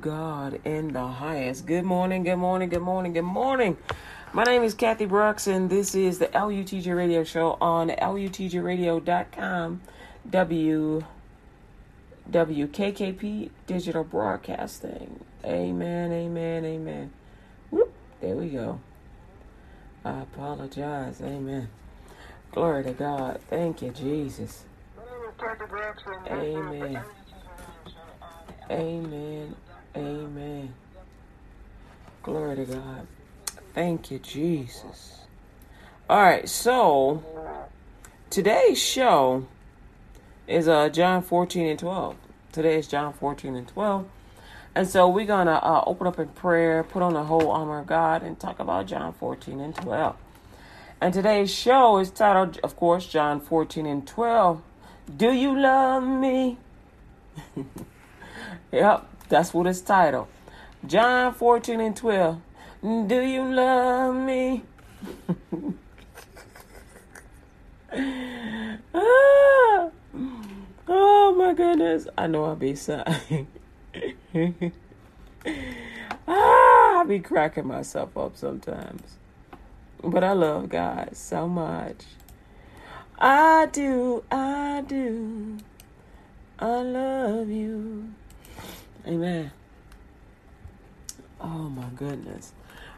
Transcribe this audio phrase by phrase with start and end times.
[0.00, 1.66] God in the highest.
[1.66, 3.76] Good morning, good morning, good morning, good morning.
[4.32, 9.80] My name is Kathy Brooks, and this is the LUTG Radio Show on LUTGRadio.com,
[10.30, 11.04] W
[12.30, 15.18] WKKP Digital Broadcasting.
[15.44, 17.10] Amen, amen, amen.
[17.72, 18.78] Whoop, there we go.
[20.04, 21.20] I apologize.
[21.20, 21.70] Amen.
[22.52, 23.40] Glory to God.
[23.50, 24.62] Thank you, Jesus.
[26.30, 27.02] Amen.
[28.70, 29.56] Amen.
[29.98, 30.72] Amen.
[32.22, 33.06] Glory to God.
[33.74, 35.20] Thank you, Jesus.
[36.08, 37.22] All right, so
[38.30, 39.46] today's show
[40.46, 42.16] is uh John 14 and 12.
[42.52, 44.06] Today is John 14 and 12.
[44.74, 47.80] And so we're going to uh, open up in prayer, put on the whole armor
[47.80, 50.14] of God, and talk about John 14 and 12.
[51.00, 54.62] And today's show is titled, of course, John 14 and 12.
[55.16, 56.58] Do you love me?
[58.72, 60.28] yep, that's what it's titled.
[60.86, 62.40] John 14 and 12.
[62.82, 64.62] Do you love me?
[68.94, 69.90] ah,
[70.88, 72.06] oh my goodness.
[72.16, 73.06] I know I'll be sad.
[76.28, 79.16] ah, I be cracking myself up sometimes.
[80.02, 82.04] But I love God so much.
[83.18, 85.58] I do, I do.
[86.60, 88.10] I love you.
[89.08, 89.52] Amen.
[91.40, 92.52] Oh my goodness.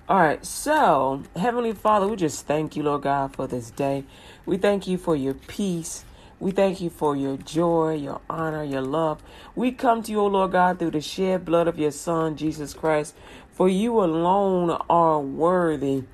[0.09, 4.03] All right, so Heavenly Father, we just thank you, Lord God, for this day.
[4.45, 6.05] We thank you for your peace.
[6.41, 9.23] We thank you for your joy, your honor, your love.
[9.55, 12.75] We come to you, O Lord God, through the shed blood of your Son, Jesus
[12.75, 13.15] Christ,
[13.53, 16.05] for you alone are worthy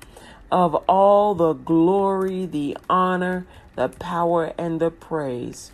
[0.51, 5.71] of all the glory, the honor, the power, and the praise.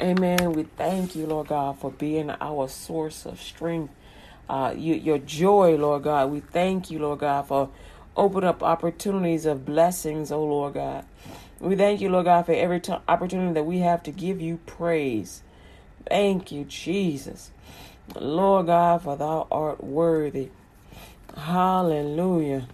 [0.00, 0.52] Amen.
[0.52, 3.94] We thank you, Lord God, for being our source of strength
[4.48, 6.30] uh, you, your joy, Lord God.
[6.30, 7.70] We thank you, Lord God, for
[8.16, 11.06] open up opportunities of blessings, oh Lord God.
[11.60, 14.58] We thank you, Lord God, for every t- opportunity that we have to give you
[14.66, 15.42] praise.
[16.08, 17.50] Thank you, Jesus.
[18.20, 20.50] Lord God, for thou art worthy.
[21.36, 22.68] Hallelujah.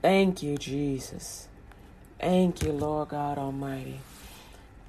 [0.00, 1.48] Thank you, Jesus.
[2.18, 4.00] Thank you, Lord God Almighty.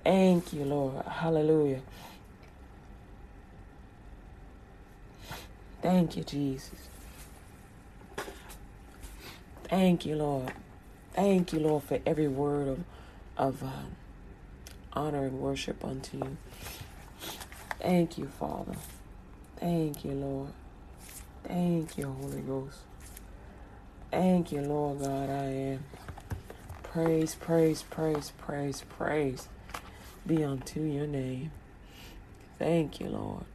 [0.04, 1.06] Thank you, Lord.
[1.06, 1.82] Hallelujah.
[5.82, 6.90] Thank you, Jesus.
[9.66, 10.52] Thank you, Lord.
[11.14, 12.80] Thank you, Lord, for every word of,
[13.38, 13.96] of um,
[14.94, 16.38] honor and worship unto you.
[17.80, 18.76] Thank you, Father.
[19.58, 20.50] Thank you, Lord.
[21.44, 22.80] Thank you, Holy Ghost.
[24.12, 25.84] Thank you, Lord God, I am.
[26.84, 29.48] Praise, praise, praise, praise, praise
[30.26, 31.52] be unto your name.
[32.60, 33.46] Thank you, Lord.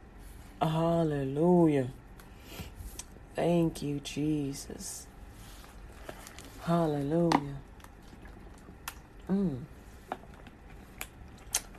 [0.61, 1.87] Hallelujah.
[3.35, 5.07] Thank you, Jesus.
[6.61, 7.55] Hallelujah.
[9.31, 9.59] Mm.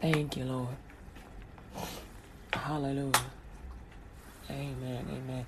[0.00, 0.76] Thank you, Lord.
[2.52, 3.12] Hallelujah.
[4.50, 5.06] Amen.
[5.10, 5.46] Amen.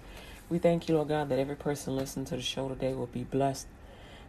[0.50, 3.24] We thank you, Lord God, that every person listening to the show today will be
[3.24, 3.66] blessed.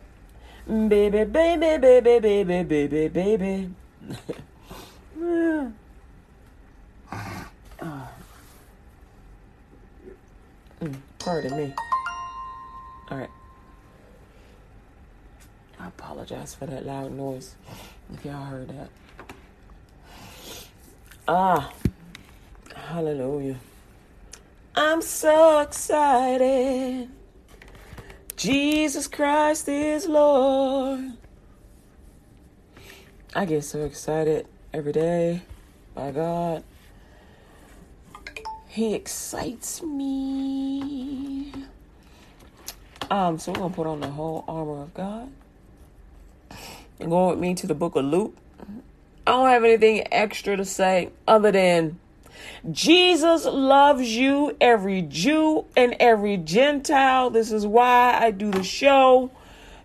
[0.68, 3.70] Baby, baby, baby, baby, baby, baby.
[5.20, 5.70] yeah.
[7.82, 8.08] uh.
[10.82, 11.74] mm, pardon me.
[13.10, 13.30] All right.
[15.80, 17.56] I apologize for that loud noise
[18.14, 18.90] if y'all heard that.
[21.28, 21.72] Ah,
[22.76, 23.58] hallelujah.
[24.76, 27.10] I'm so excited.
[28.36, 31.14] Jesus Christ is Lord.
[33.36, 35.42] I get so excited every day
[35.94, 36.64] by God.
[38.72, 41.52] He excites me.
[43.10, 45.30] Um, so we're gonna put on the whole armor of God.
[46.98, 48.34] and going with me to the book of Luke.
[49.28, 52.00] I don't have anything extra to say other than
[52.72, 57.30] Jesus loves you, every Jew and every Gentile.
[57.30, 59.32] This is why I do the show.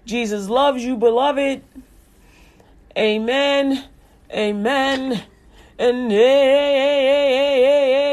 [0.05, 1.61] Jesus loves you, beloved.
[2.97, 3.85] Amen.
[4.33, 5.25] Amen.
[5.77, 8.06] And amen.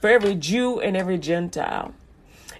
[0.00, 1.92] For every Jew and every Gentile.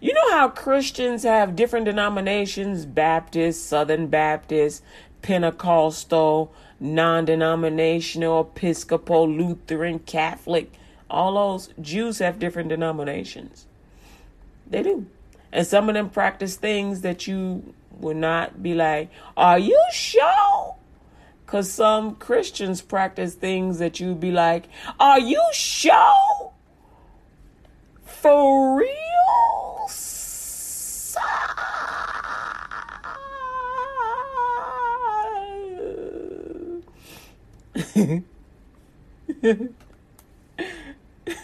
[0.01, 4.83] You know how Christians have different denominations Baptist, Southern Baptist,
[5.23, 10.73] Pentecostal, non denominational, Episcopal, Lutheran, Catholic.
[11.11, 13.67] All those Jews have different denominations.
[14.67, 15.07] They do.
[15.53, 20.77] And some of them practice things that you would not be like, Are you sure?
[21.45, 24.69] Because some Christians practice things that you'd be like,
[25.01, 26.53] Are you sure?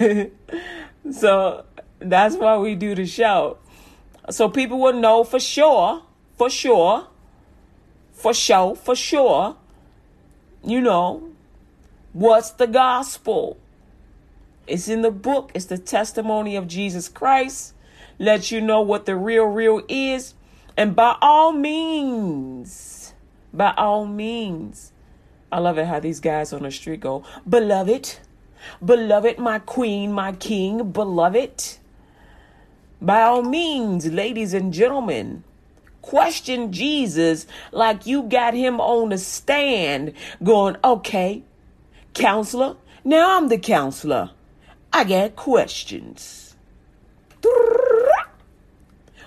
[1.13, 1.65] so
[1.99, 3.59] that's why we do the show.
[4.31, 6.03] So people will know for sure,
[6.37, 7.09] for sure,
[8.13, 9.57] for sure, for sure,
[10.65, 11.31] you know,
[12.13, 13.59] what's the gospel.
[14.67, 17.75] It's in the book, it's the testimony of Jesus Christ.
[18.19, 20.35] Let you know what the real, real is.
[20.77, 23.13] And by all means,
[23.53, 24.93] by all means,
[25.53, 28.19] I love it how these guys on the street go, Beloved,
[28.85, 31.79] beloved, my queen, my king, beloved.
[33.01, 35.45] By all means, ladies and gentlemen,
[36.01, 40.13] question Jesus like you got him on the stand
[40.43, 41.43] going, okay,
[42.15, 44.31] counselor, now I'm the counselor.
[44.93, 46.57] I got questions.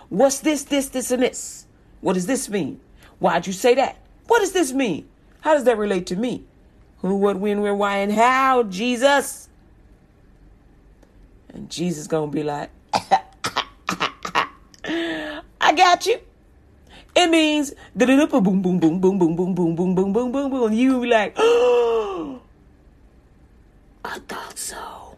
[0.10, 1.66] What's this, this, this, and this?
[2.02, 2.80] What does this mean?
[3.20, 3.98] Why'd you say that?
[4.28, 5.08] What does this mean?
[5.42, 6.46] How does that relate to me?
[7.00, 9.50] Who, what, when, where, why, and how, Jesus?
[11.54, 12.70] And Jesus gonna be like,
[14.86, 16.20] I got you.
[17.16, 20.74] It means boom, boom, boom, boom, boom, boom, boom, boom, boom, boom, boom, boom, boom.
[20.74, 22.42] You be like, oh,
[24.06, 25.18] I thought so.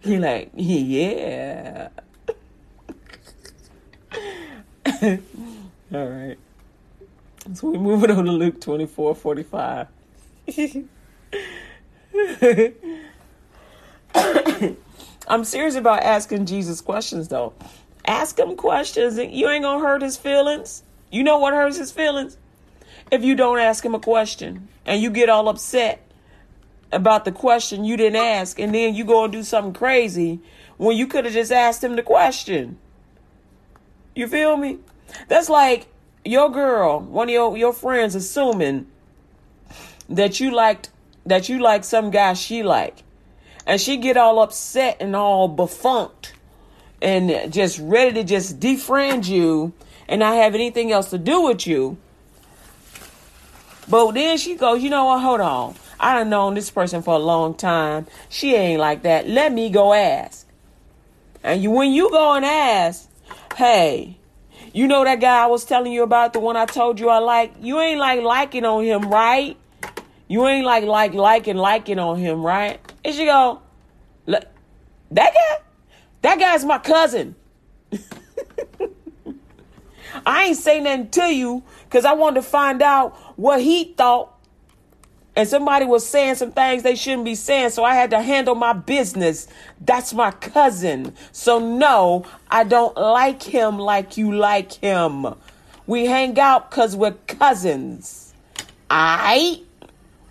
[0.00, 1.88] He like, yeah.
[5.02, 6.38] All right.
[7.54, 9.88] So we're moving on to Luke 24 45.
[15.28, 17.54] I'm serious about asking Jesus questions though.
[18.06, 20.82] Ask him questions and you ain't gonna hurt his feelings.
[21.10, 22.36] You know what hurts his feelings?
[23.10, 26.02] If you don't ask him a question and you get all upset
[26.90, 30.40] about the question you didn't ask and then you go and do something crazy
[30.76, 32.78] when you could have just asked him the question.
[34.14, 34.78] You feel me?
[35.28, 35.86] That's like
[36.24, 38.86] your girl, one of your, your friends assuming
[40.16, 40.90] that you liked
[41.24, 43.02] that you like some guy she like.
[43.66, 46.32] And she get all upset and all befunked
[47.00, 49.72] and just ready to just defriend you
[50.08, 51.96] and not have anything else to do with you.
[53.88, 55.74] But then she goes, you know what, hold on.
[56.00, 58.06] I done known this person for a long time.
[58.28, 59.28] She ain't like that.
[59.28, 60.46] Let me go ask.
[61.44, 63.08] And you when you go and ask,
[63.56, 64.16] hey,
[64.72, 67.18] you know that guy I was telling you about, the one I told you I
[67.18, 67.52] like?
[67.60, 69.56] You ain't like liking on him, right?
[70.32, 72.80] You ain't like like liking liking on him, right?
[73.04, 73.60] And she go,
[74.24, 74.42] look,
[75.10, 75.58] that guy,
[76.22, 77.34] that guy's my cousin.
[80.24, 84.32] I ain't say nothing to you because I wanted to find out what he thought.
[85.36, 88.54] And somebody was saying some things they shouldn't be saying, so I had to handle
[88.54, 89.48] my business.
[89.82, 91.14] That's my cousin.
[91.32, 95.26] So no, I don't like him like you like him.
[95.86, 98.32] We hang out because we're cousins.
[98.88, 99.60] I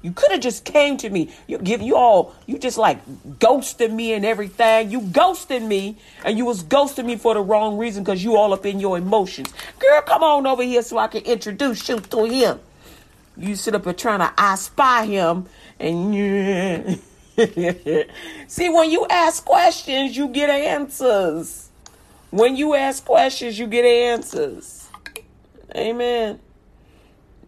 [0.01, 1.31] you could have just came to me.
[1.47, 3.05] You give you all you just like
[3.39, 4.89] ghosting me and everything.
[4.89, 8.53] You ghosting me and you was ghosting me for the wrong reason because you all
[8.53, 9.53] up in your emotions.
[9.79, 12.59] Girl, come on over here so I can introduce you to him.
[13.37, 15.45] You sit up and trying to I spy him
[15.79, 16.99] and you
[18.47, 21.69] see when you ask questions, you get answers.
[22.31, 24.87] When you ask questions, you get answers.
[25.75, 26.39] Amen.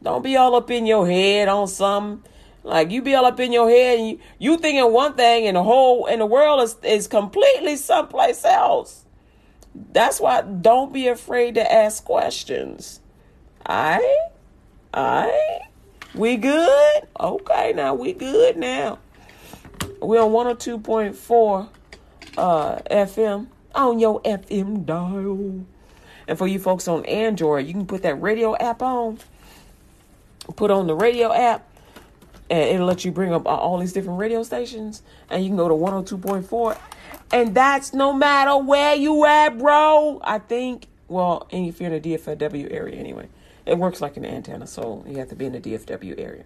[0.01, 2.29] Don't be all up in your head on something.
[2.63, 5.57] Like you be all up in your head and you, you thinking one thing and
[5.57, 9.03] the whole and the world is, is completely someplace else.
[9.91, 13.01] That's why don't be afraid to ask questions.
[13.65, 14.27] I
[14.93, 15.59] I
[16.15, 17.07] we good?
[17.19, 18.99] Okay, now we good now.
[19.99, 21.69] We're on 102.4
[22.37, 25.65] uh FM on your FM dial.
[26.27, 29.19] And for you folks on Android, you can put that radio app on.
[30.55, 31.67] Put on the radio app,
[32.49, 35.01] and it'll let you bring up all these different radio stations.
[35.29, 36.77] And you can go to 102.4.
[37.31, 40.21] And that's no matter where you at, bro.
[40.23, 43.29] I think, well, and if you're in the DFW area anyway.
[43.65, 46.43] It works like an antenna, so you have to be in the DFW area.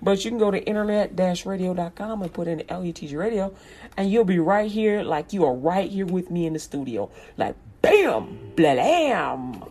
[0.00, 3.52] But you can go to internet-radio.com and put in LUTG radio,
[3.96, 7.10] and you'll be right here, like you are right here with me in the studio.
[7.36, 9.64] Like, bam, blam,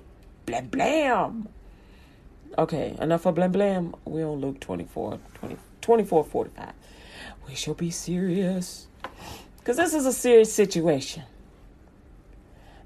[0.45, 1.47] blam, blam.
[2.57, 3.95] Okay, enough of blam, blam.
[4.03, 6.73] We're on Luke 24, 20, 24, 45.
[7.47, 8.87] We shall be serious.
[9.57, 11.23] Because this is a serious situation.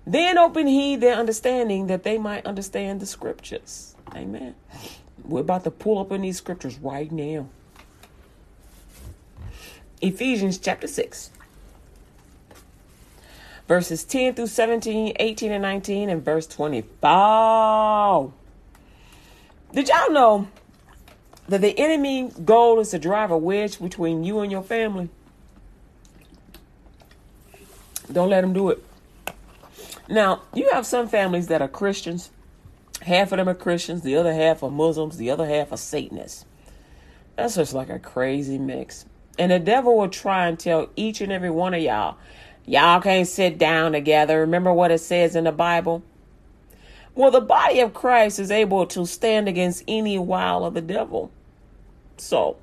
[0.05, 3.95] Then open he their understanding that they might understand the scriptures.
[4.13, 4.53] Amen.
[5.23, 7.49] We're about to pull up in these scriptures right now.
[10.01, 11.31] Ephesians chapter 6,
[13.67, 18.31] verses 10 through 17, 18 and 19, and verse 25.
[19.75, 20.47] Did y'all know
[21.47, 25.09] that the enemy goal is to drive a wedge between you and your family?
[28.11, 28.83] Don't let him do it.
[30.09, 32.31] Now, you have some families that are Christians
[33.01, 36.45] Half of them are Christians, the other half are Muslims, the other half are Satanists.
[37.35, 39.05] That's just like a crazy mix.
[39.37, 42.17] And the devil will try and tell each and every one of y'all,
[42.65, 44.39] y'all can't sit down together.
[44.39, 46.01] Remember what it says in the Bible?
[47.15, 51.31] Well, the body of Christ is able to stand against any wile of the devil.
[52.17, 52.57] So,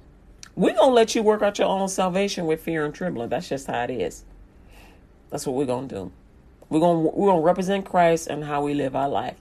[0.54, 3.30] we're going to let you work out your own salvation with fear and trembling.
[3.30, 4.24] That's just how it is.
[5.30, 6.12] That's what we're going to do.
[6.68, 9.36] We're going to, we're going to represent Christ and how we live our life.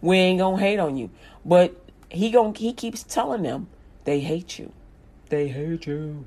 [0.00, 1.10] We ain't gonna hate on you.
[1.44, 1.74] But
[2.08, 3.68] he gonna he keeps telling them
[4.04, 4.72] they hate you.
[5.28, 6.26] They hate you.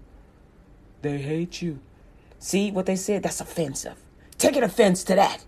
[1.02, 1.80] They hate you.
[2.40, 3.24] See what they said?
[3.24, 3.96] That's offensive.
[4.38, 5.44] Take an offense to that.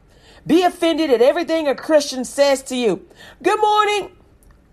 [0.45, 3.07] Be offended at everything a Christian says to you.
[3.43, 4.11] Good morning.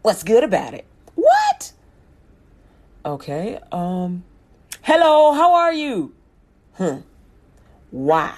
[0.02, 0.86] What's good about it?
[1.14, 1.72] What?
[3.04, 3.58] Okay.
[3.70, 4.24] Um
[4.82, 6.14] Hello, how are you?
[6.74, 6.98] Hmm.
[7.90, 8.34] Why?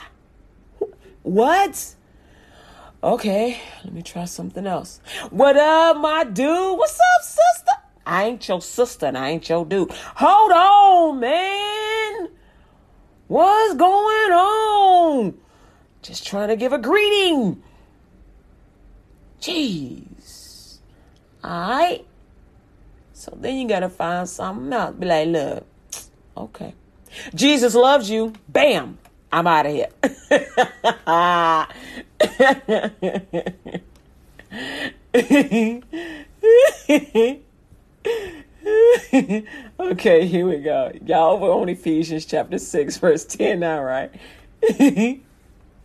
[1.23, 1.95] What?
[3.03, 5.01] Okay, let me try something else.
[5.31, 6.79] What up, my dude?
[6.79, 7.73] What's up, sister?
[8.07, 9.93] I ain't your sister and I ain't your dude.
[10.17, 12.29] Hold on, man.
[13.29, 15.35] What's going on?
[16.03, 17.63] Just trying to give a greeting.
[19.41, 20.79] Jeez.
[21.45, 22.07] Alright.
[23.13, 24.95] So then you gotta find something else.
[24.97, 25.67] Be like, look,
[26.37, 26.75] okay.
[27.35, 28.33] Jesus loves you.
[28.49, 28.99] Bam.
[29.33, 29.89] I'm out of here.
[39.81, 40.93] okay, here we go.
[41.07, 44.11] Y'all, we're on Ephesians chapter 6, verse 10 now, right?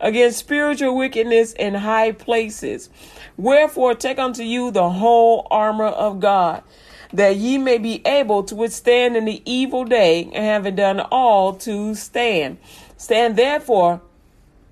[0.00, 2.90] against spiritual wickedness in high places.
[3.36, 6.62] Wherefore take unto you the whole armor of God,
[7.12, 11.54] that ye may be able to withstand in the evil day, and having done all
[11.54, 12.58] to stand.
[12.96, 14.00] Stand therefore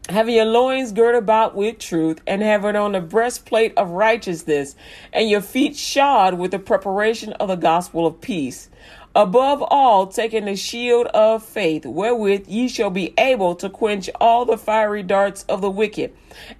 [0.09, 4.77] having your loins girt about with truth, and having on the breastplate of righteousness,
[5.13, 8.69] and your feet shod with the preparation of the gospel of peace.
[9.17, 14.45] Above all, taking the shield of faith, wherewith ye shall be able to quench all
[14.45, 16.13] the fiery darts of the wicked,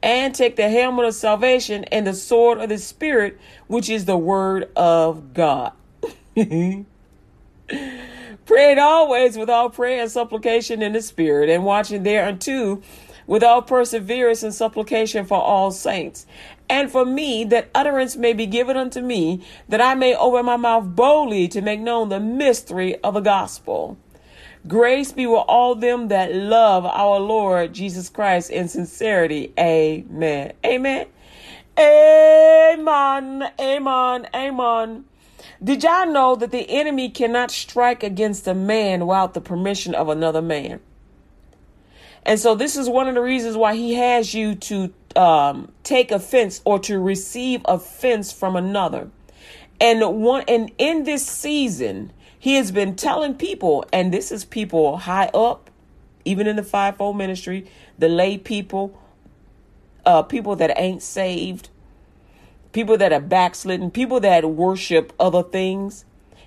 [0.03, 4.17] and take the helmet of salvation and the sword of the Spirit, which is the
[4.17, 5.73] word of God.
[8.47, 12.81] Praying always with all prayer and supplication in the Spirit, and watching thereunto
[13.27, 16.27] with all perseverance and supplication for all saints.
[16.75, 20.57] And for me, that utterance may be given unto me, that I may open my
[20.57, 23.97] mouth boldly to make known the mystery of the gospel.
[24.67, 29.53] Grace be with all them that love our Lord Jesus Christ in sincerity.
[29.57, 30.55] Amen.
[30.67, 31.07] Amen.
[31.79, 33.53] Amen.
[33.61, 34.29] Amen.
[34.35, 35.05] Amen.
[35.63, 40.09] Did y'all know that the enemy cannot strike against a man without the permission of
[40.09, 40.81] another man?
[42.27, 46.11] And so this is one of the reasons why he has you to um, take
[46.11, 49.11] offense or to receive offense from another.
[49.81, 54.99] And one and in this season, he has been telling people, and this is people
[54.99, 55.71] high up,
[56.25, 57.67] even in the fivefold ministry,
[57.99, 58.99] the lay people,
[60.07, 61.69] uh, people that ain't saved,
[62.73, 66.05] people that are backslidden, people that worship other things.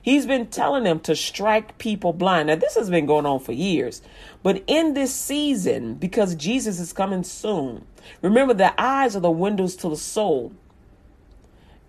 [0.07, 2.47] He's been telling them to strike people blind.
[2.47, 4.01] Now, this has been going on for years.
[4.41, 7.85] But in this season, because Jesus is coming soon,
[8.21, 10.53] remember the eyes are the windows to the soul.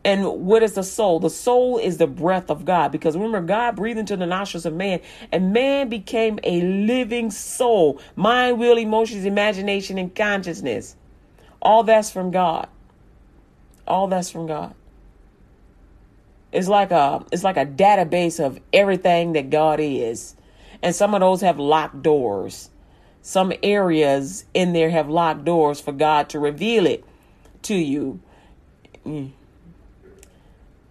[0.05, 1.21] And what is the soul?
[1.21, 2.91] The soul is the breath of God.
[2.91, 4.99] Because remember, God breathed into the nostrils of man,
[5.31, 10.97] and man became a living soul mind, will, emotions, imagination, and consciousness.
[11.63, 12.69] All that's from God.
[13.87, 14.75] All that's from God.
[16.53, 20.35] It's like a it's like a database of everything that God is.
[20.83, 22.71] And some of those have locked doors.
[23.21, 27.05] Some areas in there have locked doors for God to reveal it
[27.63, 28.21] to you.
[29.05, 29.33] Mm.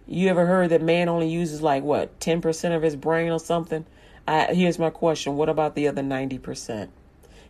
[0.06, 3.84] You ever heard that man only uses like what, 10% of his brain or something?
[4.26, 6.88] I, here's my question What about the other 90%?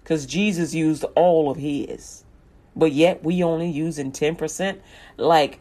[0.03, 2.25] Because Jesus used all of his,
[2.75, 4.81] but yet we only using 10%.
[5.17, 5.61] Like,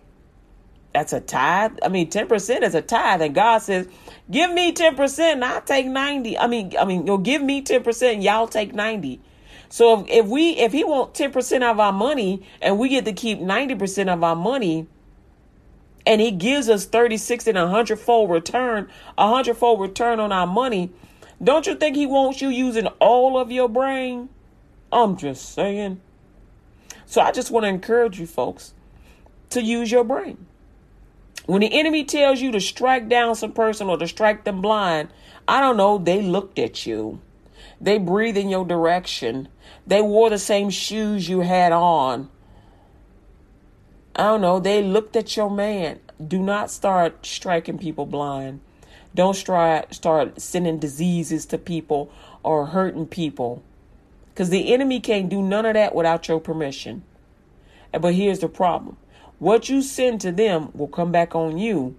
[0.94, 1.78] that's a tithe.
[1.84, 3.22] I mean, 10% is a tithe.
[3.22, 3.88] And God says,
[4.32, 6.38] give me 10% and I'll take 90.
[6.38, 9.22] I mean, I mean, you'll give me 10% and y'all take 90.
[9.70, 13.14] So if, if we, if he want 10% of our money and we get to
[13.14, 14.88] keep 90% of our money,
[16.08, 20.90] and he gives us 36 and a hundredfold return, a hundredfold return on our money.
[21.44, 24.30] Don't you think he wants you using all of your brain?
[24.90, 26.00] I'm just saying.
[27.06, 28.74] So I just want to encourage you folks
[29.50, 30.47] to use your brain.
[31.48, 35.10] When the enemy tells you to strike down some person or to strike them blind,
[35.48, 37.22] I don't know, they looked at you.
[37.80, 39.48] They breathed in your direction.
[39.88, 42.30] They wore the same shoes you had on.
[44.14, 46.00] I don't know, they looked at your man.
[46.26, 48.60] Do not start striking people blind.
[49.16, 52.12] Don't start start sending diseases to people
[52.44, 53.64] or hurting people.
[54.36, 57.04] Cuz the enemy can't do none of that without your permission.
[57.94, 58.98] But here's the problem.
[59.40, 61.96] What you send to them will come back on you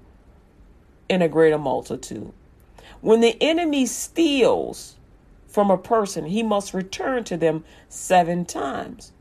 [1.09, 2.33] in a greater multitude.
[3.01, 4.97] When the enemy steals
[5.47, 9.13] from a person, he must return to them 7 times.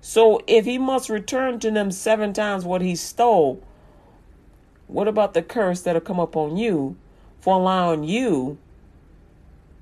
[0.00, 3.62] So if he must return to them seven times what he stole,
[4.86, 6.96] what about the curse that'll come upon you
[7.40, 8.58] for allowing you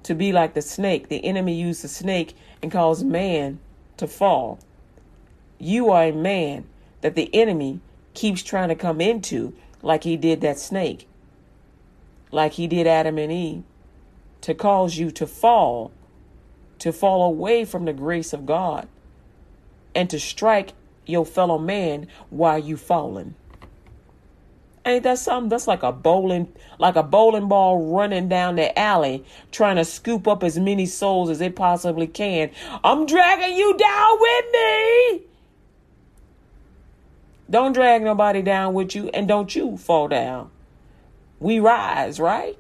[0.03, 1.09] to be like the snake?
[1.09, 3.61] The enemy used the snake and caused man
[3.97, 4.59] to fall.
[5.59, 6.67] You are a man
[7.01, 7.81] that the enemy
[8.15, 11.09] keeps trying to come into, like he did that snake,
[12.33, 13.63] like he did Adam and Eve,
[14.41, 15.93] to cause you to fall,
[16.79, 18.89] to fall away from the grace of God
[19.95, 20.73] and to strike
[21.07, 23.35] your fellow man while you falling.
[24.85, 25.51] Ain't that something?
[25.51, 30.27] That's like a bowling, like a bowling ball running down the alley, trying to scoop
[30.27, 32.51] up as many souls as it possibly can.
[32.83, 35.28] I'm dragging you down with me.
[37.51, 40.51] Don't drag nobody down with you, and don't you fall down.
[41.41, 42.59] We rise, right?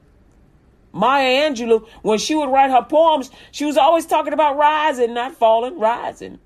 [0.92, 5.34] Maya Angelou, when she would write her poems, she was always talking about rising, not
[5.34, 6.38] falling, rising.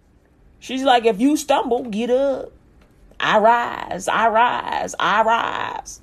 [0.58, 2.52] She's like, if you stumble, get up.
[3.20, 6.00] I rise, I rise, I rise.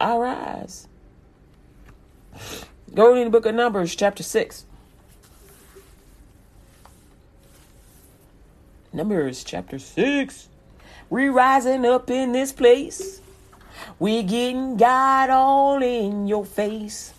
[0.00, 0.88] I rise.
[2.94, 4.64] Go in the book of Numbers, chapter 6.
[8.94, 10.48] Numbers, chapter 6.
[11.10, 13.20] We rising up in this place.
[13.98, 17.12] We getting God all in your face.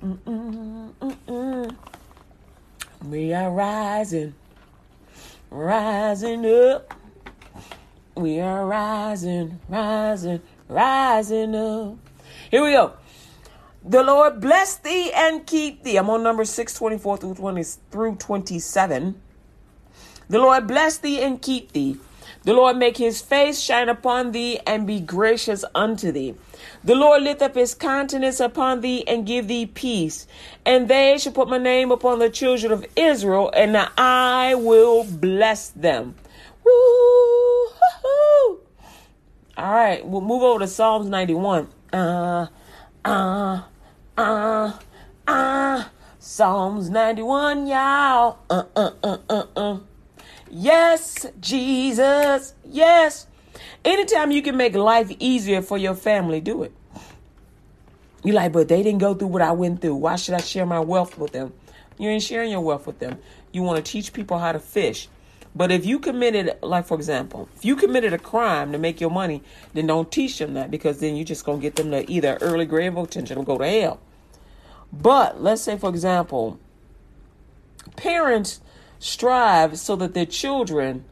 [0.00, 1.76] Mm-mm, mm-mm.
[3.04, 4.32] We are rising,
[5.50, 6.94] rising up.
[8.14, 11.96] We are rising, rising, rising up.
[12.48, 12.92] Here we go.
[13.82, 15.96] The Lord bless thee and keep thee.
[15.96, 19.22] I'm on number 624 through 20 through 27.
[20.28, 21.98] The Lord bless thee and keep thee.
[22.44, 26.34] The Lord make his face shine upon thee and be gracious unto thee.
[26.84, 30.26] The Lord lift up his countenance upon thee and give thee peace.
[30.64, 35.70] And they shall put my name upon the children of Israel, and I will bless
[35.70, 36.14] them.
[36.64, 37.68] Woo!
[39.56, 41.68] All right, we'll move over to Psalms 91.
[41.92, 42.46] Uh,
[43.04, 43.62] uh,
[44.16, 44.72] uh,
[45.26, 45.84] uh.
[46.20, 48.38] Psalms 91, y'all.
[48.48, 49.78] Uh, uh, uh, uh, uh.
[50.50, 52.54] Yes, Jesus.
[52.64, 53.26] Yes.
[53.84, 56.72] Anytime you can make life easier for your family, do it.
[58.24, 59.94] You're like, but they didn't go through what I went through.
[59.96, 61.52] Why should I share my wealth with them?
[61.98, 63.18] You ain't sharing your wealth with them.
[63.52, 65.08] You want to teach people how to fish.
[65.54, 69.10] But if you committed, like for example, if you committed a crime to make your
[69.10, 69.42] money,
[69.74, 72.38] then don't teach them that because then you're just going to get them to either
[72.40, 74.00] early grave or attention or go to hell.
[74.92, 76.58] But let's say, for example,
[77.96, 78.60] parents
[78.98, 81.04] strive so that their children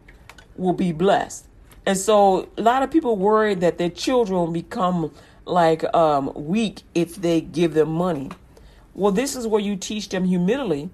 [0.56, 1.46] will be blessed.
[1.84, 5.12] And so a lot of people worry that their children become
[5.44, 8.30] like um, weak if they give them money.
[8.94, 10.90] Well, this is where you teach them humility.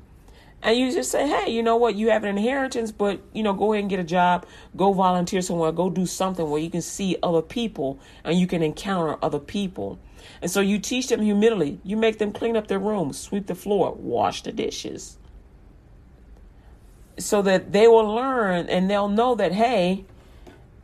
[0.65, 1.97] And you just say, hey, you know what?
[1.97, 4.47] You have an inheritance, but, you know, go ahead and get a job.
[4.77, 5.73] Go volunteer somewhere.
[5.73, 9.99] Go do something where you can see other people and you can encounter other people.
[10.41, 11.81] And so you teach them humility.
[11.83, 15.19] You make them clean up their room, sweep the floor, wash the dishes.
[17.19, 20.05] So that they will learn and they'll know that, hey,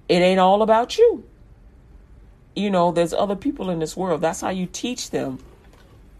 [0.09, 1.25] it ain't all about you.
[2.55, 4.21] You know, there's other people in this world.
[4.21, 5.39] That's how you teach them.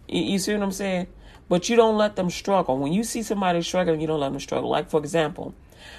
[0.09, 1.09] You see what I'm saying?
[1.49, 2.79] But you don't let them struggle.
[2.79, 4.71] When you see somebody struggling, you don't let them struggle.
[4.71, 5.55] Like, for example,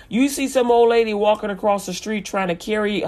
[0.08, 3.08] you see some old lady walking across the street trying to carry her,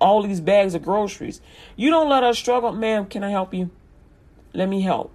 [0.00, 1.40] all these bags of groceries.
[1.76, 2.72] You don't let her struggle.
[2.72, 3.70] Ma'am, can I help you?
[4.52, 5.12] Let me help.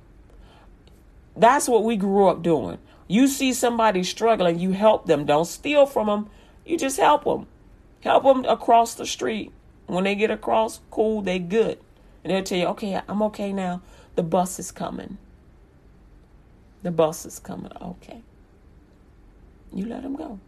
[1.36, 2.78] That's what we grew up doing.
[3.12, 5.26] You see somebody struggling, you help them.
[5.26, 6.30] Don't steal from them.
[6.66, 7.46] You just help them.
[8.00, 9.52] Help them across the street.
[9.86, 11.78] When they get across, cool, they good.
[12.24, 13.82] And they'll tell you, okay, I'm okay now.
[14.16, 15.18] The bus is coming.
[16.84, 17.74] The bus is coming.
[17.82, 18.22] Okay.
[19.74, 20.40] You let them go.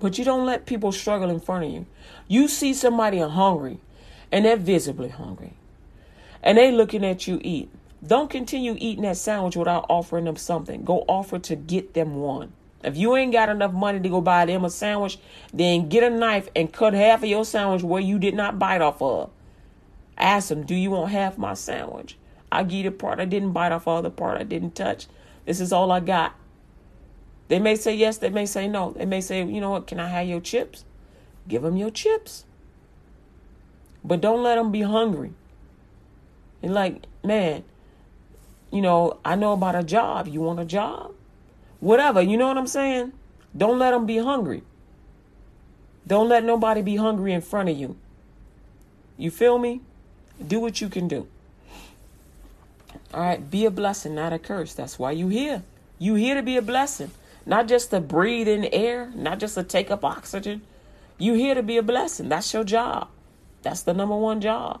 [0.00, 1.84] But you don't let people struggle in front of you.
[2.26, 3.80] You see somebody hungry
[4.32, 5.52] and they're visibly hungry
[6.42, 7.68] and they looking at you eat.
[8.06, 10.84] Don't continue eating that sandwich without offering them something.
[10.84, 12.52] Go offer to get them one.
[12.84, 15.18] If you ain't got enough money to go buy them a sandwich,
[15.52, 18.80] then get a knife and cut half of your sandwich where you did not bite
[18.80, 19.30] off of.
[20.16, 22.16] Ask them, do you want half my sandwich?
[22.52, 25.06] I give you the part I didn't bite off of, the part I didn't touch.
[25.44, 26.34] This is all I got.
[27.48, 28.92] They may say yes, they may say no.
[28.92, 30.84] They may say, you know what, can I have your chips?
[31.48, 32.44] Give them your chips.
[34.04, 35.32] But don't let them be hungry.
[36.62, 37.64] And like, man,
[38.70, 40.28] you know, I know about a job.
[40.28, 41.12] You want a job?
[41.80, 42.20] Whatever.
[42.20, 43.12] You know what I'm saying?
[43.56, 44.62] Don't let them be hungry.
[46.06, 47.96] Don't let nobody be hungry in front of you.
[49.16, 49.80] You feel me?
[50.46, 51.26] Do what you can do.
[53.12, 54.74] All right, be a blessing, not a curse.
[54.74, 55.62] That's why you here.
[55.98, 57.10] You here to be a blessing,
[57.44, 60.62] not just to breathe in air, not just to take up oxygen.
[61.18, 62.28] You here to be a blessing.
[62.28, 63.08] That's your job.
[63.62, 64.80] That's the number one job.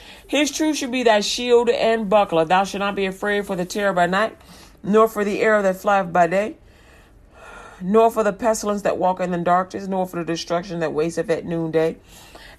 [0.31, 2.45] His truth should be thy shield and buckler.
[2.45, 4.37] Thou shalt not be afraid for the terror by night,
[4.81, 6.55] nor for the arrow that flieth by day,
[7.81, 11.29] nor for the pestilence that walketh in the darkness, nor for the destruction that wasteth
[11.29, 11.97] at noonday.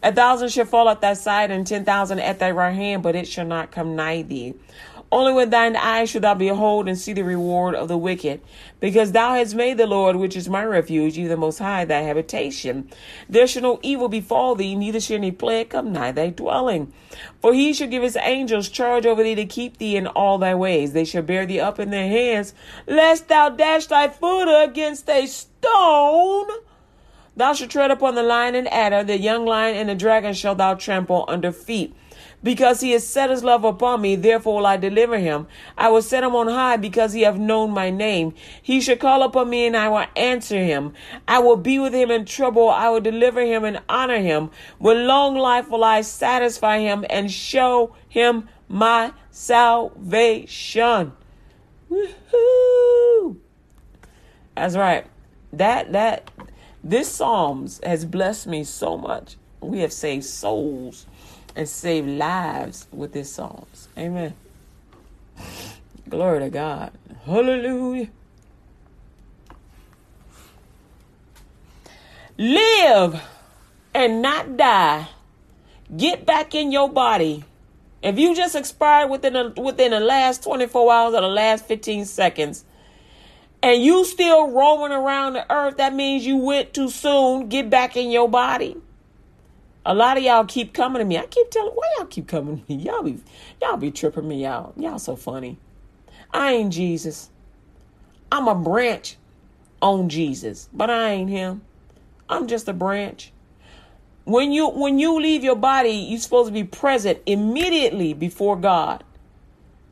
[0.03, 3.17] A thousand shall fall at thy side, and ten thousand at thy right hand, but
[3.17, 4.53] it shall not come nigh thee.
[5.13, 8.41] Only with thine eyes shalt thou behold and see the reward of the wicked,
[8.81, 12.01] because thou hast made the Lord, which is my refuge, even the Most High, thy
[12.01, 12.89] habitation.
[13.29, 16.95] There shall no evil befall thee, neither shall any plague come nigh thy dwelling.
[17.43, 20.55] For he shall give his angels charge over thee to keep thee in all thy
[20.55, 20.95] ways.
[20.95, 22.55] They shall bear thee up in their hands,
[22.87, 26.49] lest thou dash thy foot against a stone.
[27.37, 30.55] Thou shalt tread upon the lion and adder, the young lion and the dragon shall
[30.55, 31.95] thou trample under feet.
[32.43, 35.47] Because he has set his love upon me, therefore will I deliver him.
[35.79, 38.35] I will set him on high because he hath known my name.
[38.61, 40.93] He shall call upon me and I will answer him.
[41.29, 42.69] I will be with him in trouble.
[42.69, 44.51] I will deliver him and honor him.
[44.81, 51.13] With long life will I satisfy him and show him my salvation.
[51.89, 53.41] Woo-hoo.
[54.57, 55.07] That's right.
[55.53, 56.31] That that
[56.83, 59.37] this Psalms has blessed me so much.
[59.61, 61.07] We have saved souls
[61.55, 63.89] and save lives with his songs.
[63.97, 64.35] Amen.
[66.09, 66.93] Glory to God.
[67.25, 68.09] Hallelujah.
[72.39, 73.23] Live
[73.95, 75.09] and not die.
[75.97, 77.45] Get back in your body.
[78.03, 82.05] If you just expired within the, within the last 24 hours or the last 15
[82.05, 82.65] seconds,
[83.63, 87.49] and you still roaming around the earth, that means you went too soon.
[87.49, 88.77] Get back in your body.
[89.85, 91.19] A lot of y'all keep coming to me.
[91.19, 92.83] I keep telling why y'all keep coming to me.
[92.85, 93.19] Y'all be
[93.61, 94.75] y'all be tripping me out.
[94.77, 95.59] Y'all so funny.
[96.33, 97.31] I ain't Jesus.
[98.31, 99.17] I'm a branch
[99.81, 101.63] on Jesus, but I ain't him.
[102.29, 103.33] I'm just a branch.
[104.25, 109.03] When you when you leave your body, you're supposed to be present immediately before God.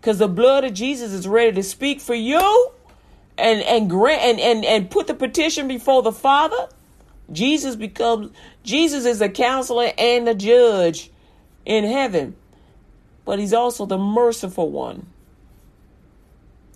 [0.03, 2.71] Cuz the blood of Jesus is ready to speak for you
[3.37, 6.69] and and grant and, and and put the petition before the Father
[7.33, 8.31] Jesus becomes
[8.65, 11.11] Jesus is a counselor and a judge
[11.65, 12.35] in heaven,
[13.25, 15.07] but he's also the merciful one.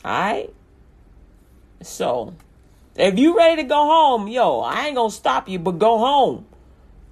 [0.05, 0.55] All right?
[1.83, 2.35] So,
[2.97, 5.99] if you ready to go home, yo, I ain't going to stop you, but go
[5.99, 6.47] home.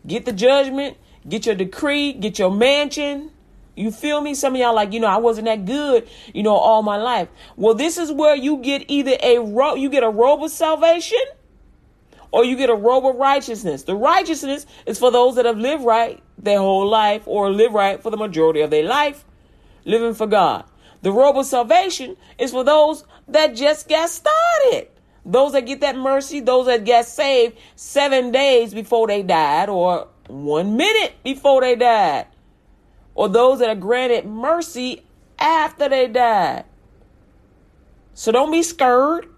[0.07, 0.97] Get the judgment,
[1.29, 3.31] get your decree, get your mansion.
[3.75, 4.35] You feel me?
[4.35, 7.29] Some of y'all like, you know, I wasn't that good, you know, all my life.
[7.57, 11.19] Well, this is where you get either a robe, you get a robe of salvation
[12.33, 13.85] or you get a robe of righteousness.
[13.85, 18.03] The righteousness is for those that have lived right their whole life or live right
[18.03, 19.25] for the majority of their life,
[19.85, 20.65] living for God.
[21.03, 24.89] The robe of salvation is for those that just got started.
[25.25, 30.09] Those that get that mercy, those that get saved seven days before they died, or
[30.27, 32.27] one minute before they died,
[33.15, 35.05] or those that are granted mercy
[35.39, 36.65] after they died.
[38.15, 39.29] So don't be scared.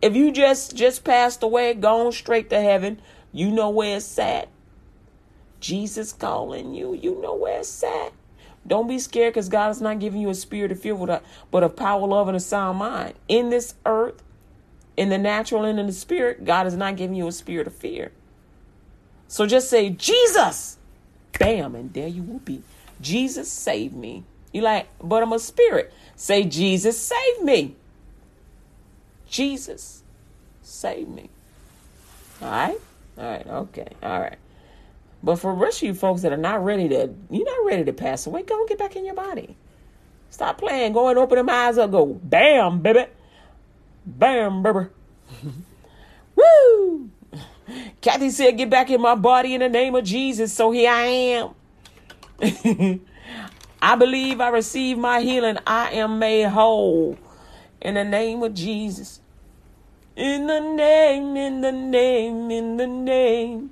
[0.00, 3.00] If you just just passed away, gone straight to heaven,
[3.32, 4.48] you know where it's at.
[5.60, 8.12] Jesus calling you, you know where it's at.
[8.66, 10.94] Don't be scared because God is not giving you a spirit of fear,
[11.50, 13.14] but a power, love, and a sound mind.
[13.26, 14.22] In this earth,
[14.96, 17.74] in the natural and in the spirit, God is not giving you a spirit of
[17.74, 18.12] fear.
[19.26, 20.76] So just say, Jesus,
[21.38, 22.62] bam, and there you will be.
[23.00, 24.24] Jesus, save me.
[24.52, 25.92] You like, but I'm a spirit.
[26.16, 27.76] Say, Jesus, save me.
[29.28, 30.02] Jesus,
[30.62, 31.30] save me.
[32.40, 32.80] All right?
[33.16, 34.38] All right, okay, all right.
[35.22, 37.84] But for the rest of you folks that are not ready to, you're not ready
[37.84, 39.56] to pass away, go get back in your body.
[40.30, 40.92] Stop playing.
[40.92, 41.90] Go and open them eyes up.
[41.90, 43.06] Go, bam, baby.
[44.06, 44.86] Bam, baby.
[46.36, 47.10] Woo!
[48.00, 50.52] Kathy said, get back in my body in the name of Jesus.
[50.52, 51.50] So here I am.
[53.82, 55.58] I believe I receive my healing.
[55.66, 57.18] I am made whole
[57.80, 59.20] in the name of Jesus.
[60.16, 63.70] In the name, in the name, in the name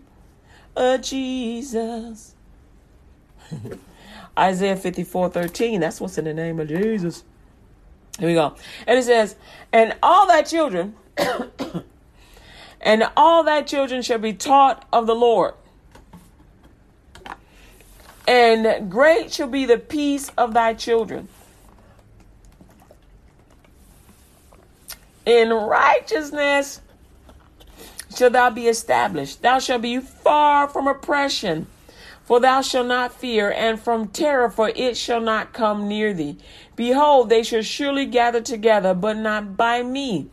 [0.77, 2.35] of Jesus.
[4.38, 5.81] Isaiah 54 13.
[5.81, 7.25] That's what's in the name of Jesus.
[8.19, 8.55] Here we go.
[8.87, 9.37] And it says,
[9.73, 10.95] And all thy children,
[12.81, 15.55] and all thy children shall be taught of the Lord.
[18.29, 21.29] And great shall be the peace of thy children.
[25.27, 26.81] In righteousness
[28.17, 29.43] shall thou be established.
[29.43, 31.67] Thou shalt be far from oppression,
[32.25, 36.39] for thou shalt not fear, and from terror, for it shall not come near thee.
[36.77, 40.31] Behold, they shall surely gather together, but not by me.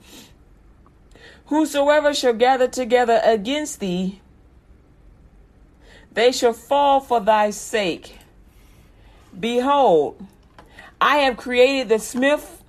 [1.48, 4.22] Whosoever shall gather together against thee,
[6.12, 8.20] they shall fall for thy sake.
[9.38, 10.26] Behold,
[11.02, 12.63] I have created the smith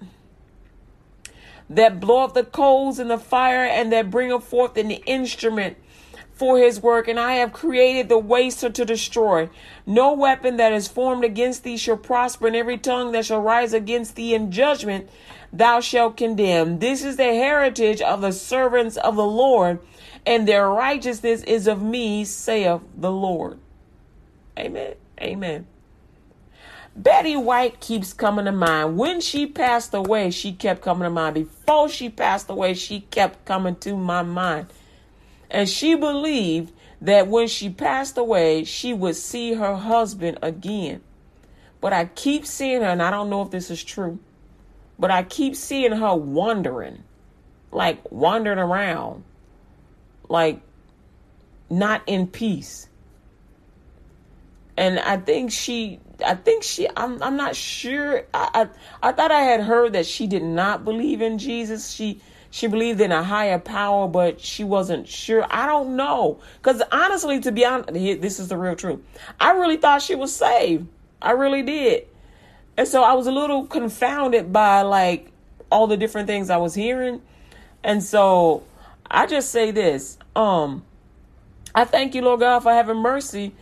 [1.75, 5.77] that bloweth the coals in the fire and that bringeth forth an instrument
[6.33, 9.49] for his work, and I have created the waster to destroy.
[9.87, 13.73] No weapon that is formed against thee shall prosper, and every tongue that shall rise
[13.73, 15.09] against thee in judgment
[15.53, 16.81] thou shalt condemn.
[16.81, 19.79] This is the heritage of the servants of the Lord,
[20.27, 23.59] and their righteousness is of me, saith the Lord.
[24.59, 24.95] Amen.
[25.21, 25.67] Amen.
[26.97, 28.97] Betty White keeps coming to mind.
[28.97, 31.35] When she passed away, she kept coming to mind.
[31.35, 34.67] Before she passed away, she kept coming to my mind.
[35.51, 41.01] And she believed that when she passed away, she would see her husband again.
[41.81, 44.19] But I keep seeing her, and I don't know if this is true,
[44.99, 47.03] but I keep seeing her wandering,
[47.73, 49.25] like wandering around,
[50.29, 50.61] like
[51.69, 52.89] not in peace.
[54.77, 58.25] And I think she I think she I'm I'm not sure.
[58.35, 58.69] I,
[59.03, 61.91] I I thought I had heard that she did not believe in Jesus.
[61.91, 65.47] She she believed in a higher power, but she wasn't sure.
[65.51, 66.41] I don't know.
[66.63, 69.01] Cause honestly, to be honest, this is the real truth.
[69.41, 70.87] I really thought she was saved.
[71.21, 72.07] I really did.
[72.77, 75.31] And so I was a little confounded by like
[75.71, 77.23] all the different things I was hearing.
[77.83, 78.63] And so
[79.11, 80.19] I just say this.
[80.37, 80.85] Um
[81.75, 83.53] I thank you, Lord God, for having mercy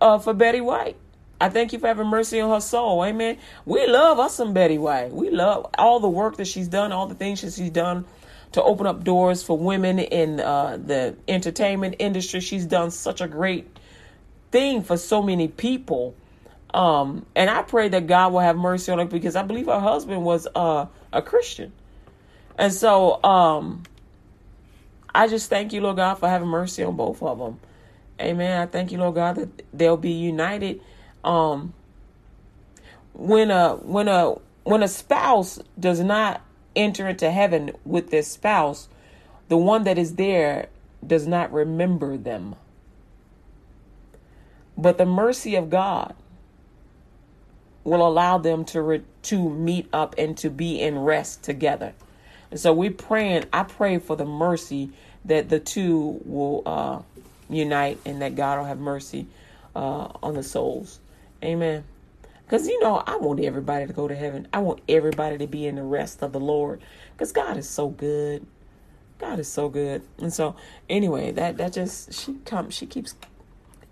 [0.00, 0.96] uh, for Betty White.
[1.40, 3.04] I thank you for having mercy on her soul.
[3.04, 3.38] Amen.
[3.66, 5.12] We love us some Betty White.
[5.12, 8.06] We love all the work that she's done, all the things that she's done
[8.52, 12.40] to open up doors for women in uh, the entertainment industry.
[12.40, 13.68] She's done such a great
[14.50, 16.14] thing for so many people.
[16.72, 19.80] Um, and I pray that God will have mercy on her because I believe her
[19.80, 21.72] husband was uh, a Christian.
[22.58, 23.82] And so um,
[25.14, 27.60] I just thank you, Lord God, for having mercy on both of them.
[28.18, 28.60] Amen.
[28.60, 30.80] I thank you, Lord God, that they'll be united
[31.26, 31.74] um
[33.12, 34.34] when a when a
[34.64, 36.42] when a spouse does not
[36.74, 38.88] enter into heaven with their spouse,
[39.48, 40.68] the one that is there
[41.06, 42.54] does not remember them.
[44.76, 46.14] But the mercy of God
[47.84, 51.94] will allow them to re- to meet up and to be in rest together.
[52.50, 53.44] And so we're praying.
[53.52, 54.90] I pray for the mercy
[55.24, 57.00] that the two will uh,
[57.48, 59.26] unite and that God will have mercy
[59.74, 61.00] uh, on the souls.
[61.44, 61.84] Amen.
[62.44, 64.46] Because, you know, I want everybody to go to heaven.
[64.52, 66.80] I want everybody to be in the rest of the Lord.
[67.12, 68.46] Because God is so good.
[69.18, 70.02] God is so good.
[70.18, 70.56] And so,
[70.88, 73.14] anyway, that, that just, she come, she keeps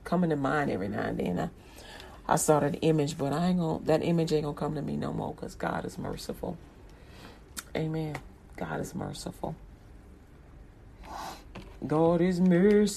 [0.04, 1.40] coming to mind every now and then.
[1.40, 1.50] I,
[2.32, 4.96] I saw that image, but I ain't gonna, that image ain't gonna come to me
[4.96, 6.56] no more because God is merciful.
[7.76, 8.16] Amen.
[8.56, 9.56] God is merciful.
[11.86, 12.96] God is merciful.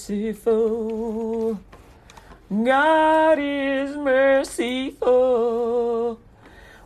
[2.49, 5.07] God is merciful.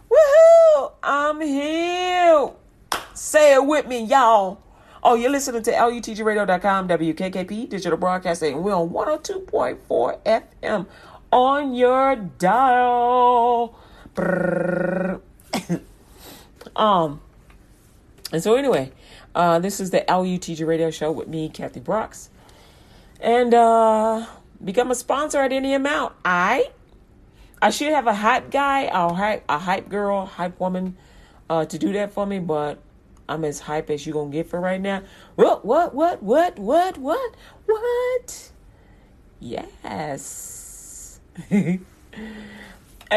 [0.10, 0.91] Woohoo!
[1.04, 2.56] I'm healed.
[3.13, 4.60] Say it with me, y'all.
[5.04, 8.63] Oh, you're listening to LUTGRadio.com, WKKP Digital Broadcasting.
[8.63, 10.88] We're on 102.4 FM
[11.32, 13.76] on your dial.
[16.76, 17.21] um,
[18.32, 18.91] and so anyway,
[19.36, 22.32] uh, this is the LUTG Radio Show with me, Kathy Brooks.
[23.19, 24.26] And uh,
[24.63, 26.13] become a sponsor at any amount.
[26.24, 26.71] I
[27.62, 30.97] I should have a hype guy or hype, a hype girl, hype woman
[31.50, 32.80] uh, to do that for me, but
[33.30, 35.04] I'm as hype as you gonna get for right now.
[35.36, 38.52] What what what what what what what?
[39.39, 41.19] Yes.
[41.50, 41.80] and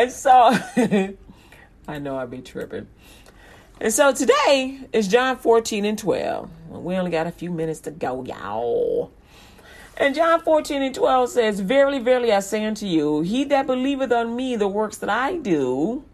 [0.08, 0.30] so
[1.88, 2.86] I know I'd be tripping.
[3.80, 6.48] And so today is John 14 and 12.
[6.70, 9.12] We only got a few minutes to go, y'all.
[9.96, 14.10] And John 14 and 12 says, Verily, verily, I say unto you, he that believeth
[14.12, 16.04] on me, the works that I do,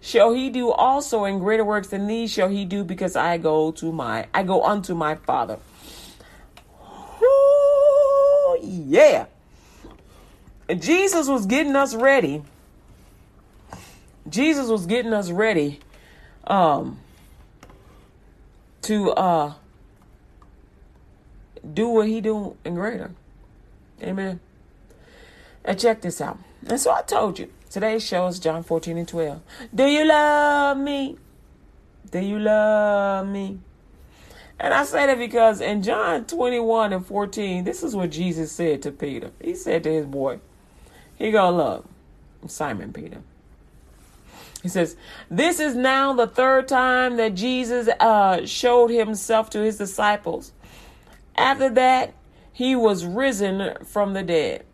[0.00, 3.72] shall he do also, and greater works than these shall he do, because I go
[3.72, 5.58] to my, I go unto my Father.
[7.22, 9.26] Ooh, yeah.
[10.78, 12.42] Jesus was getting us ready.
[14.28, 15.80] Jesus was getting us ready
[16.46, 16.98] um
[18.82, 19.52] to uh
[21.74, 23.12] do what he do in greater.
[24.02, 24.40] Amen.
[25.64, 26.38] And check this out.
[26.66, 29.40] And so I told you, today's show is John 14 and 12.
[29.74, 31.16] Do you love me?
[32.10, 33.60] Do you love me?
[34.58, 38.82] And I say that because in John 21 and 14, this is what Jesus said
[38.82, 39.30] to Peter.
[39.42, 40.40] He said to his boy,
[41.20, 41.86] he gonna love
[42.46, 43.22] Simon Peter.
[44.62, 44.96] He says,
[45.30, 50.52] This is now the third time that Jesus uh, showed himself to his disciples.
[51.36, 52.14] After that,
[52.52, 54.64] he was risen from the dead.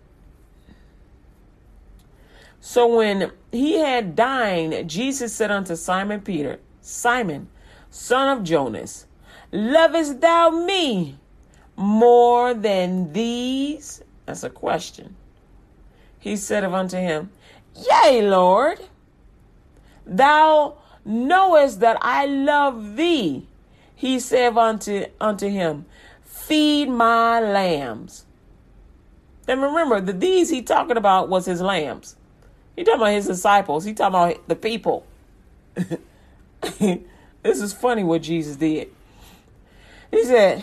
[2.61, 7.49] So when he had dined, Jesus said unto Simon Peter, Simon,
[7.91, 9.07] son of Jonas,
[9.53, 11.17] lovest thou me
[11.77, 14.03] more than these?
[14.25, 15.15] That's a question.
[16.19, 17.31] He said unto him,
[17.77, 18.81] Yea, Lord.
[20.05, 23.47] Thou knowest that I love thee.
[23.95, 25.87] He said unto, unto him,
[26.47, 28.25] Feed my lambs.
[29.49, 32.15] And remember, the these he talking about was his lambs.
[32.77, 33.85] He talking about his disciples.
[33.85, 35.05] He talking about the people.
[36.79, 37.01] this
[37.43, 38.91] is funny what Jesus did.
[40.13, 40.63] He said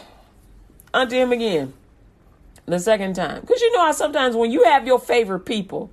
[0.94, 1.74] unto him again
[2.66, 3.42] the second time.
[3.42, 5.92] Because you know how sometimes when you have your favorite people,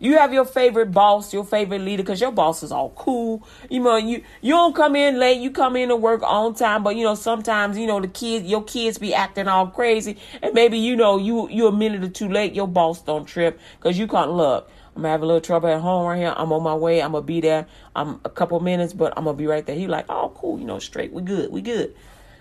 [0.00, 3.46] you have your favorite boss, your favorite leader, because your boss is all cool.
[3.70, 6.82] You know, you you don't come in late, you come in to work on time,
[6.82, 10.16] but you know, sometimes, you know, the kids your kids be acting all crazy.
[10.42, 13.58] And maybe, you know, you you a minute or two late, your boss don't trip
[13.78, 14.70] because you can't look.
[14.94, 16.34] I'm have a little trouble at home right here.
[16.36, 17.00] I'm on my way.
[17.00, 17.66] I'm gonna be there.
[17.94, 19.76] I'm a couple minutes, but I'm gonna be right there.
[19.76, 21.94] He like, oh cool, you know, straight, we good, we good.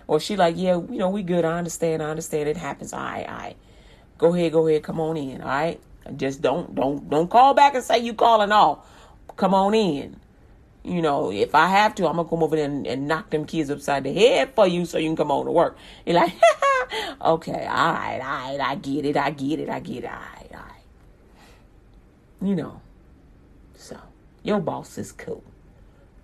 [0.07, 1.45] Or she like, yeah, you know, we good.
[1.45, 2.49] I understand, I understand.
[2.49, 2.93] It happens.
[2.93, 3.57] All right, all right.
[4.17, 5.79] Go ahead, go ahead, come on in, all right?
[6.15, 8.87] Just don't don't don't call back and say you calling off.
[9.35, 10.19] Come on in.
[10.83, 13.45] You know, if I have to, I'm gonna come over there and, and knock them
[13.45, 15.77] kids upside the head for you so you can come on to work.
[16.05, 16.33] You're like,
[17.21, 20.13] okay, all right, all right, I get it, I get it, I get it, all
[20.13, 20.83] right, all right.
[22.41, 22.81] You know,
[23.75, 23.99] so
[24.43, 25.43] your boss is cool.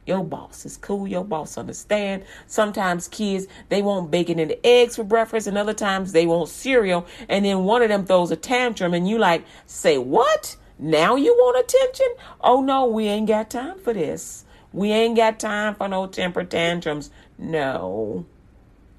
[0.06, 1.08] Your boss is cool.
[1.08, 2.24] Your boss understand.
[2.48, 7.06] Sometimes kids they want bacon and eggs for breakfast, and other times they want cereal.
[7.30, 10.58] And then one of them throws a tantrum, and you like say, "What?
[10.78, 12.08] Now you want attention?
[12.42, 14.44] Oh no, we ain't got time for this.
[14.74, 17.10] We ain't got time for no temper tantrums.
[17.38, 18.26] No,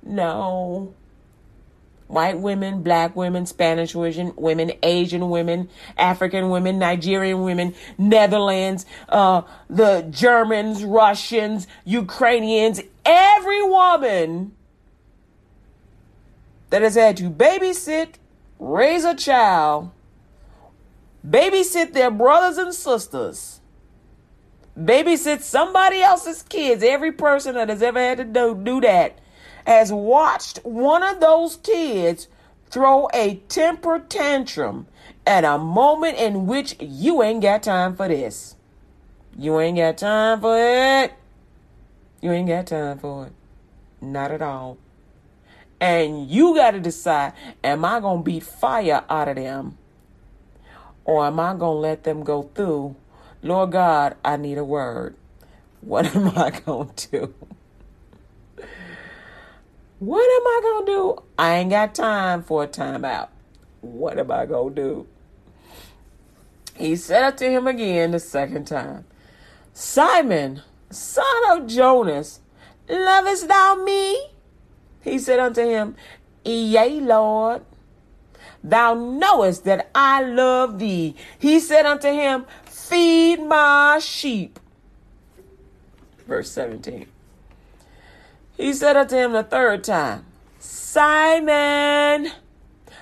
[0.02, 0.94] no."
[2.06, 10.06] White women, black women, Spanish women, Asian women, African women, Nigerian women, Netherlands, uh, the
[10.10, 14.52] Germans, Russians, Ukrainians, every woman
[16.70, 18.14] that has had to babysit,
[18.58, 19.90] raise a child,
[21.26, 23.60] babysit their brothers and sisters,
[24.78, 26.82] babysit somebody else's kids.
[26.82, 29.18] Every person that has ever had to do, do that
[29.66, 32.28] has watched one of those kids
[32.70, 34.86] throw a temper tantrum
[35.26, 38.56] at a moment in which you ain't got time for this.
[39.36, 41.12] You ain't got time for it.
[42.20, 43.32] You ain't got time for it.
[44.00, 44.78] Not at all.
[45.80, 49.78] And you got to decide am I going to beat fire out of them?
[51.04, 52.96] Or am I going to let them go through?
[53.42, 55.16] Lord God, I need a word.
[55.80, 57.34] What am I going to do?
[60.04, 61.22] What am I going to do?
[61.38, 63.28] I ain't got time for a timeout.
[63.80, 65.06] What am I going to do?
[66.76, 69.06] He said unto him again the second time,
[69.72, 72.40] Simon, son of Jonas,
[72.86, 74.28] lovest thou me?
[75.00, 75.96] He said unto him,
[76.44, 77.62] Yea, Lord.
[78.62, 81.16] Thou knowest that I love thee.
[81.38, 84.60] He said unto him, Feed my sheep.
[86.26, 87.06] Verse 17.
[88.56, 90.26] He said unto him the third time,
[90.58, 92.30] Simon,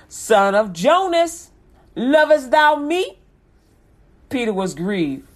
[0.07, 1.51] son of Jonas,
[1.95, 3.19] lovest thou me?
[4.29, 5.27] Peter was grieved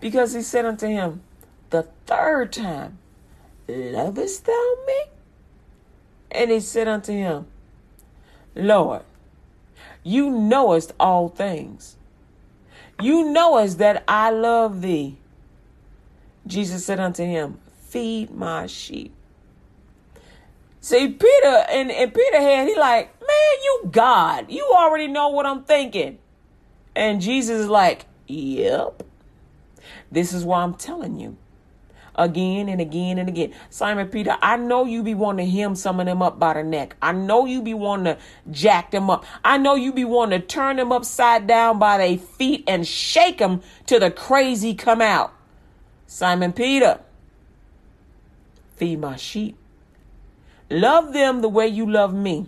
[0.00, 1.22] because he said unto him
[1.70, 2.98] the third time,
[3.68, 5.04] Lovest thou me?
[6.30, 7.46] And he said unto him,
[8.54, 9.02] Lord,
[10.02, 11.96] you knowest all things.
[13.00, 15.16] You knowest that I love thee.
[16.46, 17.58] Jesus said unto him,
[17.88, 19.14] Feed my sheep.
[20.82, 24.50] See, Peter and, and Peter had, he like, man, you God.
[24.50, 26.18] You already know what I'm thinking.
[26.96, 29.04] And Jesus is like, Yep.
[30.10, 31.36] This is why I'm telling you
[32.16, 33.54] again and again and again.
[33.70, 36.64] Simon Peter, I know you be wanting to hem some of them up by the
[36.64, 36.96] neck.
[37.00, 38.18] I know you be wanting to
[38.50, 39.24] jack them up.
[39.44, 43.38] I know you be wanting to turn them upside down by their feet and shake
[43.38, 45.32] them till the crazy come out.
[46.06, 46.98] Simon Peter,
[48.76, 49.56] feed my sheep.
[50.72, 52.46] Love them the way you love me.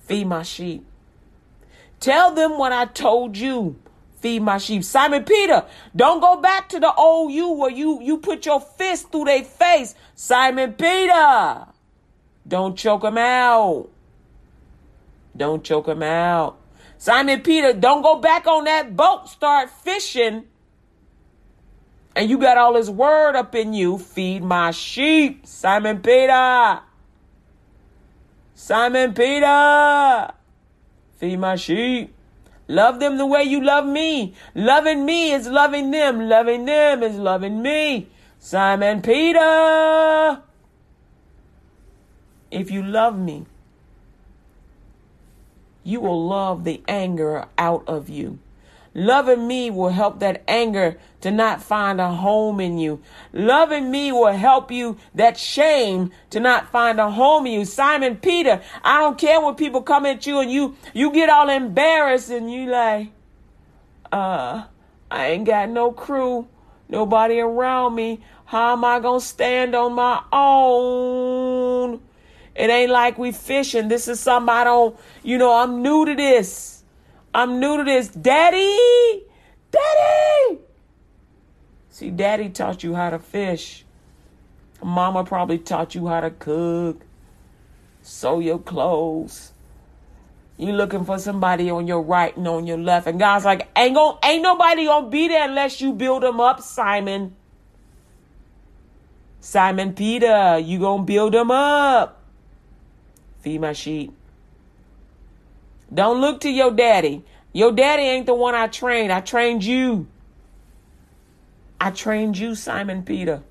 [0.00, 0.86] Feed my sheep.
[1.98, 3.76] Tell them what I told you
[4.20, 4.84] feed my sheep.
[4.84, 5.64] Simon Peter,
[5.94, 9.44] don't go back to the old you where you, you put your fist through their
[9.44, 9.94] face.
[10.14, 11.66] Simon Peter,
[12.46, 13.88] don't choke them out.
[15.36, 16.58] Don't choke them out.
[16.96, 20.44] Simon Peter, don't go back on that boat, start fishing.
[22.18, 23.96] And you got all this word up in you.
[23.96, 25.46] Feed my sheep.
[25.46, 26.80] Simon Peter.
[28.56, 30.32] Simon Peter.
[31.18, 32.12] Feed my sheep.
[32.66, 34.34] Love them the way you love me.
[34.56, 36.28] Loving me is loving them.
[36.28, 38.08] Loving them is loving me.
[38.40, 40.42] Simon Peter.
[42.50, 43.46] If you love me,
[45.84, 48.40] you will love the anger out of you.
[48.92, 53.00] Loving me will help that anger to not find a home in you.
[53.32, 57.64] Loving me will help you that shame to not find a home in you.
[57.64, 61.48] Simon Peter, I don't care when people come at you and you you get all
[61.48, 63.08] embarrassed and you like,
[64.12, 64.64] uh,
[65.10, 66.48] I ain't got no crew,
[66.88, 68.20] nobody around me.
[68.44, 72.00] How am I gonna stand on my own?
[72.54, 73.88] It ain't like we fishing.
[73.88, 76.82] This is something I don't, you know, I'm new to this.
[77.34, 78.08] I'm new to this.
[78.08, 79.24] Daddy!
[79.70, 80.58] Daddy!
[81.98, 83.84] See, daddy taught you how to fish.
[84.80, 87.02] Mama probably taught you how to cook,
[88.02, 89.50] sew your clothes.
[90.56, 93.96] You looking for somebody on your right and on your left, and God's like, ain't
[93.96, 97.34] going ain't nobody gonna be there unless you build them up, Simon.
[99.40, 102.22] Simon Peter, you gonna build them up.
[103.40, 104.12] Feed my sheep.
[105.92, 107.24] Don't look to your daddy.
[107.52, 109.10] Your daddy ain't the one I trained.
[109.10, 110.06] I trained you.
[111.80, 113.42] I trained you, Simon Peter.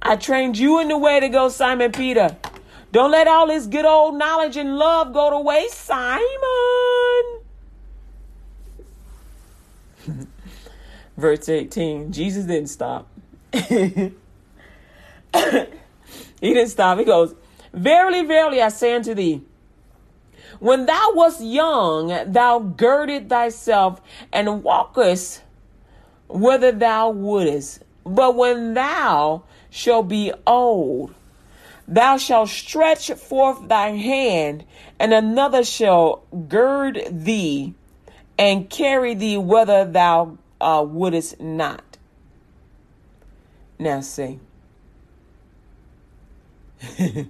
[0.00, 2.36] I trained you in the way to go, Simon Peter.
[2.92, 6.24] Don't let all this good old knowledge and love go to waste, Simon.
[11.16, 13.08] Verse 18 Jesus didn't stop.
[13.52, 14.12] he
[16.40, 16.98] didn't stop.
[16.98, 17.34] He goes,
[17.72, 19.42] Verily, verily, I say unto thee,
[20.60, 24.00] when thou wast young, thou girded thyself
[24.32, 25.42] and walkest
[26.28, 27.82] whither thou wouldest.
[28.04, 31.14] But when thou shalt be old,
[31.86, 34.64] thou shalt stretch forth thy hand,
[34.98, 37.74] and another shall gird thee
[38.38, 41.98] and carry thee whither thou uh, wouldest not.
[43.78, 44.38] Now, see.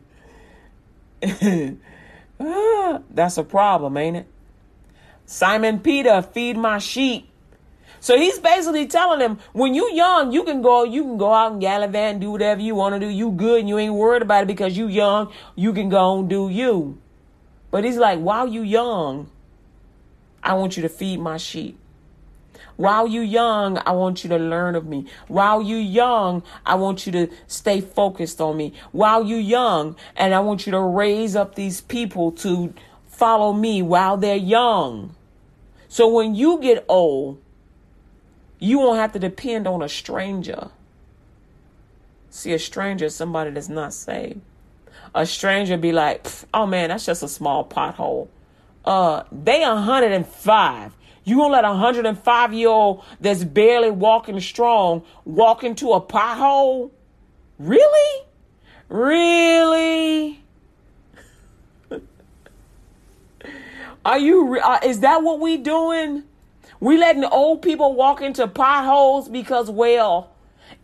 [2.40, 4.26] Ah, that's a problem, ain't it?
[5.26, 7.28] Simon Peter, feed my sheep.
[8.00, 11.52] So he's basically telling him, when you young, you can go, you can go out
[11.52, 13.08] and gallivant, do whatever you want to do.
[13.08, 15.32] You good and you ain't worried about it because you young.
[15.56, 16.98] You can go and do you.
[17.70, 19.30] But he's like, while you young,
[20.42, 21.78] I want you to feed my sheep.
[22.76, 25.06] While you young, I want you to learn of me.
[25.26, 28.72] While you young, I want you to stay focused on me.
[28.92, 32.72] While you young, and I want you to raise up these people to
[33.08, 35.16] follow me while they're young.
[35.88, 37.40] So when you get old,
[38.58, 40.70] you won't have to depend on a stranger.
[42.30, 44.40] See, a stranger is somebody that's not saved.
[45.14, 48.28] A stranger be like, oh man, that's just a small pothole.
[48.84, 50.92] Uh, they 105.
[51.24, 56.90] You gonna let a 105 year old that's barely walking strong walk into a pothole?
[57.58, 58.26] Really?
[58.88, 60.42] Really?
[64.04, 64.58] Are you?
[64.62, 66.24] Uh, is that what we doing?
[66.80, 70.32] We letting old people walk into potholes because, well,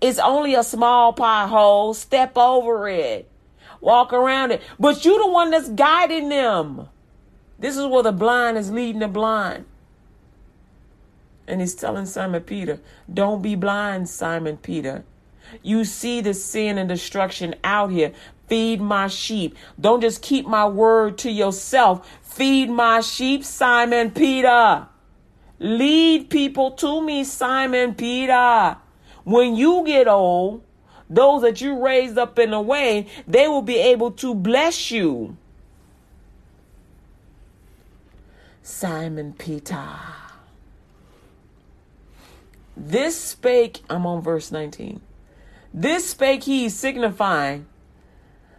[0.01, 1.95] it's only a small pothole.
[1.95, 3.30] Step over it.
[3.80, 4.62] Walk around it.
[4.78, 6.88] But you the one that's guiding them.
[7.59, 9.66] This is where the blind is leading the blind.
[11.47, 12.80] And he's telling Simon Peter,
[13.12, 15.05] don't be blind, Simon Peter.
[15.62, 18.12] You see the sin and destruction out here.
[18.49, 19.57] Feed my sheep.
[19.80, 22.11] Don't just keep my word to yourself.
[22.22, 24.88] Feed my sheep, Simon Peter.
[25.59, 28.76] Lead people to me, Simon Peter.
[29.24, 30.62] When you get old,
[31.09, 35.36] those that you raised up in a way, they will be able to bless you.
[38.62, 39.86] Simon Peter.
[42.76, 45.00] This spake, I'm on verse 19.
[45.72, 47.66] This spake he, signifying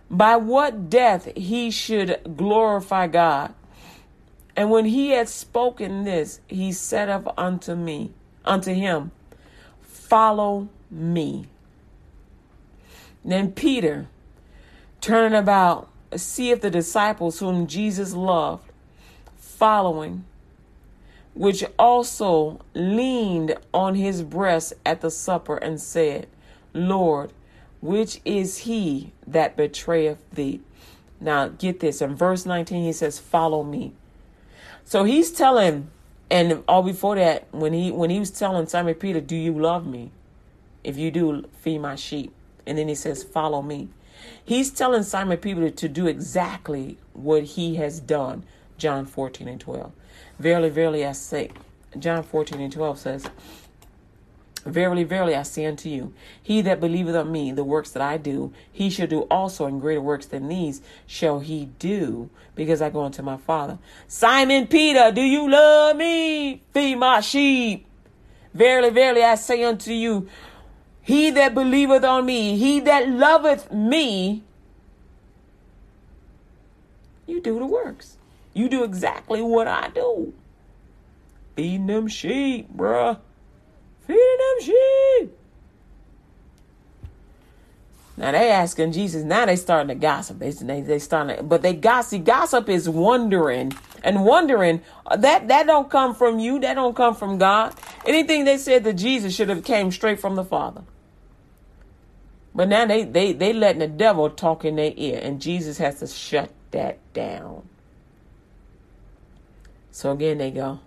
[0.09, 3.53] by what death he should glorify God.
[4.55, 8.11] And when he had spoken this, he said of unto me,
[8.45, 9.11] unto him,
[9.81, 11.47] Follow me.
[13.23, 14.07] Then Peter,
[15.01, 18.71] turning about, see if the disciples whom Jesus loved,
[19.35, 20.23] following,
[21.33, 26.27] which also leaned on his breast at the supper and said,
[26.73, 27.33] Lord,
[27.81, 30.61] which is he that betrayeth thee?
[31.19, 32.01] Now get this.
[32.01, 33.93] In verse 19, he says, Follow me.
[34.85, 35.89] So he's telling,
[36.29, 39.85] and all before that, when he when he was telling Simon Peter, "Do you love
[39.85, 40.11] me?
[40.83, 42.31] If you do, feed my sheep."
[42.67, 43.89] And then he says, "Follow me."
[44.43, 48.43] He's telling Simon Peter to do exactly what he has done.
[48.77, 49.91] John 14 and 12.
[50.39, 51.51] Verily, verily, I say,
[51.97, 53.29] John 14 and 12 says,
[54.65, 56.11] Verily, verily, I say unto you,
[56.41, 59.79] he that believeth on me, the works that I do, he shall do also, and
[59.79, 63.77] greater works than these shall he do, because I go unto my Father.
[64.07, 66.63] Simon Peter, do you love me?
[66.73, 67.85] Feed my sheep.
[68.55, 70.27] Verily, verily, I say unto you,
[71.03, 74.41] he that believeth on me, he that loveth me,
[77.27, 78.17] you do the works.
[78.55, 80.33] You do exactly what I do.
[81.55, 83.19] Feeding them sheep, bruh.
[84.07, 85.37] Feeding them sheep.
[88.17, 89.23] Now they asking Jesus.
[89.23, 90.39] Now they starting to gossip.
[90.39, 92.23] They they, they starting, to, but they gossip.
[92.23, 94.81] Gossip is wondering and wondering.
[95.05, 96.59] Uh, that that don't come from you.
[96.59, 97.73] That don't come from God.
[98.05, 100.83] Anything they said to Jesus should have came straight from the Father.
[102.53, 105.99] But now they they they letting the devil talk in their ear, and Jesus has
[105.99, 107.67] to shut that down.
[109.91, 110.79] So again they go,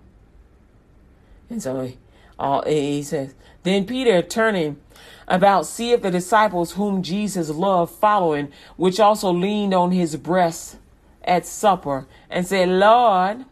[1.50, 1.92] and so
[2.38, 4.78] all he says, then Peter turning
[5.26, 10.78] about see seeth the disciples whom Jesus loved following, which also leaned on his breast
[11.24, 13.44] at supper, and said, Lord,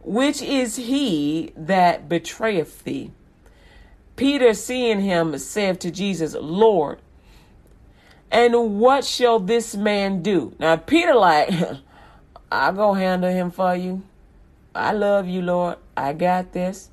[0.00, 3.12] which is he that betrayeth thee?
[4.16, 6.98] Peter, seeing him, said to Jesus, Lord,
[8.30, 10.54] and what shall this man do?
[10.58, 11.52] Now Peter, like,
[12.52, 14.02] I'll go handle him for you.
[14.74, 15.76] I love you, Lord.
[15.96, 16.90] I got this.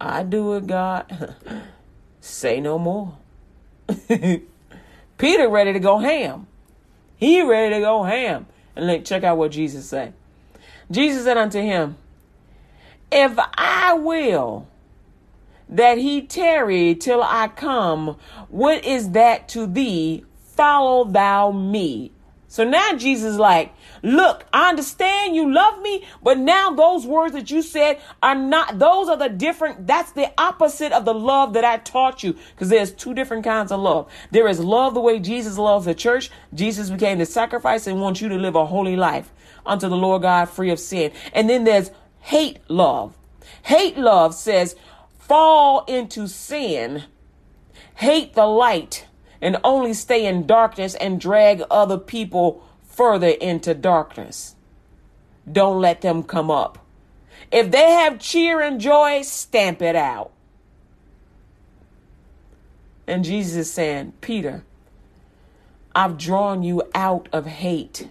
[0.00, 1.34] I do it, God.
[2.20, 3.16] Say no more.
[5.18, 6.46] Peter ready to go ham.
[7.16, 8.46] He ready to go ham.
[8.74, 10.12] And look, check out what Jesus said.
[10.90, 11.96] Jesus said unto him,
[13.10, 14.68] If I will
[15.68, 18.16] that he tarry till I come,
[18.48, 20.24] what is that to thee?
[20.54, 22.12] Follow thou me.
[22.48, 27.50] So now Jesus like, look, I understand you love me, but now those words that
[27.50, 31.64] you said are not, those are the different, that's the opposite of the love that
[31.64, 32.36] I taught you.
[32.54, 34.10] Because there's two different kinds of love.
[34.30, 36.30] There is love the way Jesus loves the church.
[36.54, 39.32] Jesus became the sacrifice and wants you to live a holy life
[39.64, 41.12] unto the Lord God free of sin.
[41.32, 41.90] And then there's
[42.20, 43.16] hate love.
[43.62, 44.76] Hate love says
[45.18, 47.04] fall into sin,
[47.96, 49.05] hate the light,
[49.40, 54.54] and only stay in darkness and drag other people further into darkness.
[55.50, 56.78] Don't let them come up.
[57.52, 60.32] If they have cheer and joy, stamp it out.
[63.06, 64.64] And Jesus is saying, Peter,
[65.94, 68.08] I've drawn you out of hate.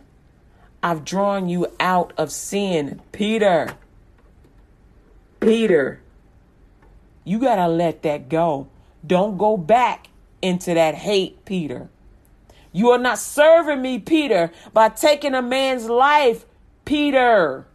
[0.82, 3.02] I've drawn you out of sin.
[3.12, 3.74] Peter,
[5.40, 6.00] Peter,
[7.24, 8.68] you got to let that go.
[9.06, 10.08] Don't go back
[10.42, 11.90] into that hate, Peter.
[12.72, 16.46] You are not serving me, Peter, by taking a man's life,
[16.84, 17.66] Peter.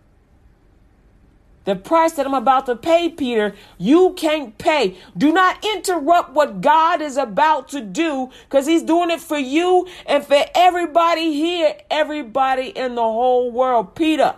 [1.65, 4.97] The price that I'm about to pay, Peter, you can't pay.
[5.17, 9.87] Do not interrupt what God is about to do because He's doing it for you
[10.07, 13.95] and for everybody here, everybody in the whole world.
[13.95, 14.37] Peter,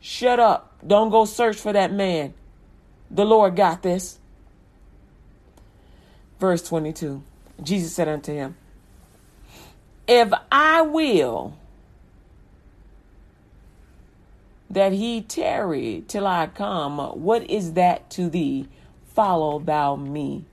[0.00, 0.74] shut up.
[0.86, 2.34] Don't go search for that man.
[3.10, 4.18] The Lord got this.
[6.38, 7.22] Verse 22
[7.62, 8.56] Jesus said unto him,
[10.06, 11.56] If I will
[14.70, 18.68] that he tarry till I come, what is that to thee?
[19.14, 20.44] Follow thou me.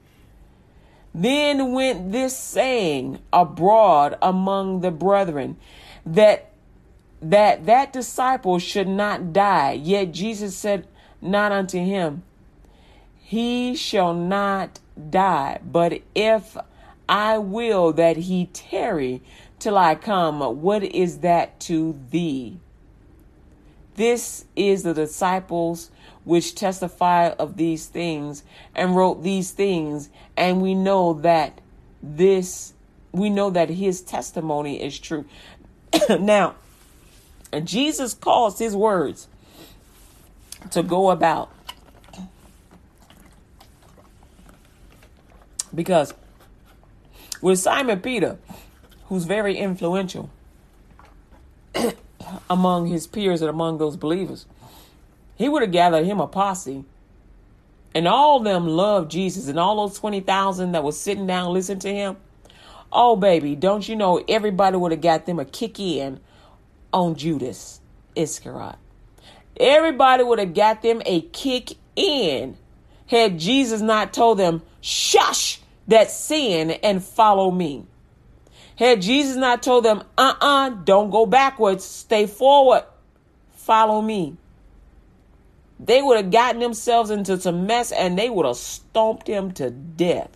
[1.13, 5.57] Then went this saying abroad among the brethren
[6.05, 6.51] that
[7.21, 9.71] that that disciple should not die.
[9.73, 10.88] Yet Jesus said
[11.21, 12.23] not unto him,
[13.17, 14.79] He shall not
[15.10, 16.58] die, but if
[17.08, 19.22] I will that he tarry
[19.60, 22.60] till I come, what is that to thee?
[23.96, 25.89] This is the disciples
[26.26, 28.43] which testify of these things
[28.76, 31.62] and wrote these things, and we know that
[32.02, 32.74] this
[33.12, 35.24] we know that his testimony is true.
[36.20, 36.56] now,
[37.64, 39.30] Jesus caused his words
[40.72, 41.50] to go about
[45.76, 46.13] because
[47.41, 48.38] with Simon Peter,
[49.07, 50.30] who's very influential,
[52.49, 54.45] among his peers and among those believers.
[55.36, 56.86] He would have gathered him a posse.
[57.93, 59.47] And all them loved Jesus.
[59.47, 62.17] And all those 20,000 that was sitting down listening to him.
[62.91, 66.19] Oh, baby, don't you know everybody would have got them a kick in
[66.93, 67.82] on Judas
[68.15, 68.76] Iscariot.
[69.59, 72.57] Everybody would have got them a kick in
[73.07, 77.86] had Jesus not told them, shush that sin and follow me.
[78.77, 82.83] Had Jesus not told them, uh uh-uh, uh, do not go backwards, stay forward,
[83.53, 84.36] follow me,
[85.79, 89.69] they would have gotten themselves into some mess and they would have stomped him to
[89.69, 90.29] death.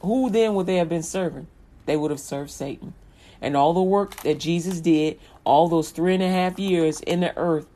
[0.00, 1.46] Who then would they have been serving?
[1.86, 2.94] They would have served Satan.
[3.42, 7.20] And all the work that Jesus did, all those three and a half years in
[7.20, 7.66] the earth,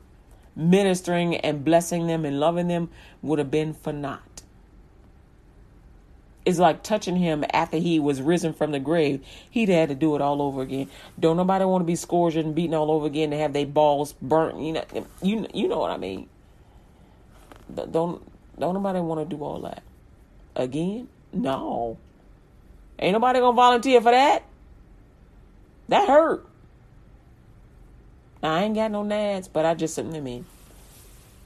[0.57, 2.91] ministering and blessing them and loving them,
[3.23, 4.43] would have been for naught
[6.45, 9.25] It's like touching him after he was risen from the grave.
[9.51, 10.91] He'd had to do it all over again.
[11.19, 14.15] Don't nobody want to be scourged and beaten all over again to have their balls
[14.23, 14.61] burnt.
[14.61, 14.85] You know,
[15.23, 16.29] you you know what I mean.
[17.75, 18.23] Don't
[18.59, 19.83] don't nobody want to do all that
[20.57, 21.09] again?
[21.33, 21.99] No.
[22.99, 24.45] Ain't nobody gonna volunteer for that.
[25.89, 26.47] That hurt.
[28.45, 30.45] Now, I ain't got no nads, but I just I mean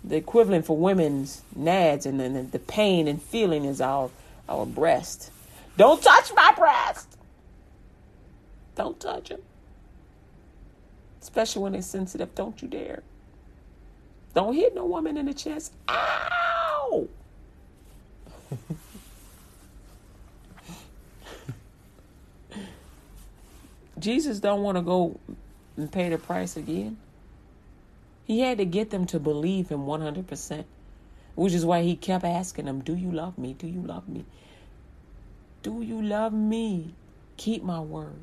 [0.03, 4.11] the equivalent for women's nads and then the pain and feeling is our
[4.49, 5.31] our breast.
[5.77, 7.17] Don't touch my breast.
[8.75, 9.43] Don't touch them.
[11.23, 12.35] Especially when they're sensitive.
[12.35, 13.05] Don't you dare.
[14.35, 15.73] Don't hit no woman in the chest.
[15.89, 17.07] Ow!
[24.01, 25.21] Jesus don't want to go
[25.79, 26.99] and pay the price again.
[28.25, 30.65] He had to get them to believe him 100%.
[31.35, 33.55] Which is why he kept asking them, Do you love me?
[33.55, 34.25] Do you love me?
[35.63, 36.95] Do you love me?
[37.37, 38.19] Keep my word.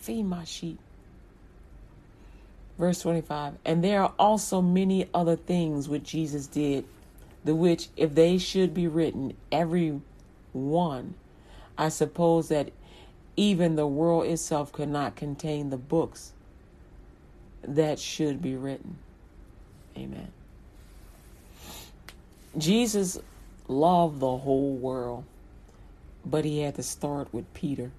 [0.00, 0.78] Feed my sheep.
[2.78, 6.84] Verse 25 And there are also many other things which Jesus did,
[7.44, 10.00] the which, if they should be written, every
[10.52, 11.14] one,
[11.76, 12.70] I suppose that
[13.36, 16.32] even the world itself could not contain the books
[17.62, 18.98] that should be written.
[19.96, 20.28] Amen.
[22.56, 23.18] Jesus
[23.68, 25.24] loved the whole world,
[26.24, 27.90] but he had to start with Peter.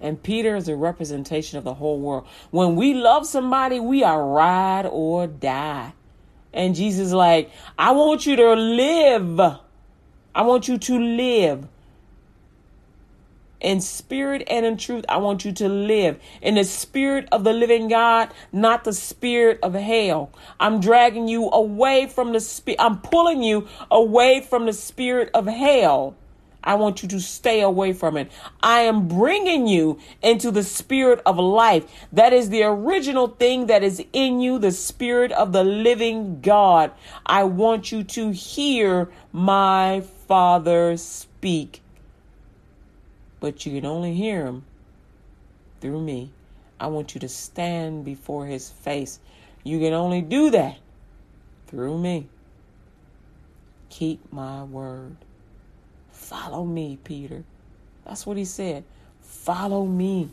[0.00, 2.26] And Peter is a representation of the whole world.
[2.50, 5.92] When we love somebody, we are ride or die.
[6.52, 9.40] And Jesus like, I want you to live.
[10.34, 11.68] I want you to live.
[13.60, 15.04] In spirit and in truth.
[15.08, 19.58] I want you to live in the spirit of the living God, not the spirit
[19.62, 20.30] of hell.
[20.58, 22.80] I'm dragging you away from the spirit.
[22.80, 26.16] I'm pulling you away from the spirit of hell.
[26.62, 28.30] I want you to stay away from it.
[28.62, 31.84] I am bringing you into the spirit of life.
[32.12, 36.92] That is the original thing that is in you, the spirit of the living God.
[37.24, 41.80] I want you to hear my Father speak.
[43.40, 44.64] But you can only hear him
[45.80, 46.30] through me.
[46.78, 49.18] I want you to stand before his face.
[49.64, 50.78] You can only do that
[51.66, 52.26] through me.
[53.90, 55.16] Keep my word.
[56.12, 57.44] Follow me, Peter.
[58.04, 58.84] That's what he said.
[59.20, 60.30] Follow me.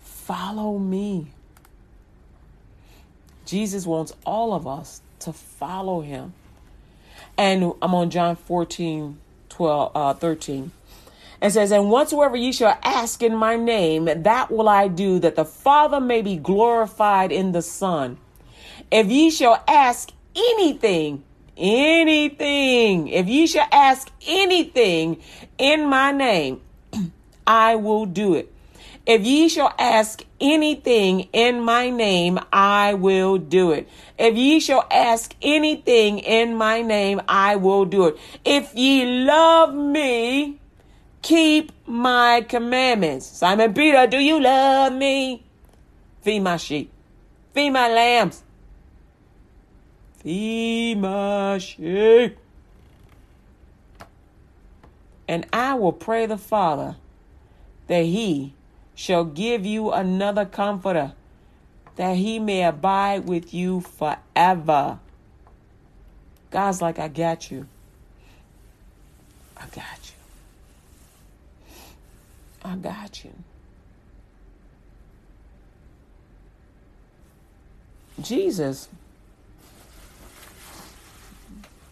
[0.00, 1.26] Follow me.
[3.46, 6.34] Jesus wants all of us to follow him.
[7.36, 10.70] And I'm on John 14, 12, uh, 13.
[11.40, 15.36] And says, And whatsoever ye shall ask in my name, that will I do, that
[15.36, 18.18] the Father may be glorified in the Son.
[18.90, 21.22] If ye shall ask anything
[21.58, 25.20] anything, if ye shall ask anything
[25.58, 26.60] in my name,
[27.46, 28.52] I will do it.
[29.06, 33.88] If ye shall ask anything in my name, I will do it.
[34.18, 38.18] If ye shall ask anything in my name, I will do it.
[38.44, 40.60] If ye love me,
[41.28, 43.26] keep my commandments.
[43.26, 45.42] Simon Peter, do you love me?
[46.22, 46.90] Feed my sheep,
[47.52, 48.42] feed my lambs.
[50.20, 52.38] Feed my sheep.
[55.28, 56.96] And I will pray the Father
[57.88, 58.54] that he
[58.94, 61.12] shall give you another comforter,
[61.96, 64.98] that he may abide with you forever.
[66.50, 67.66] God's like, I got you.
[69.58, 70.07] I got you.
[72.64, 73.32] I got you.
[78.20, 78.88] Jesus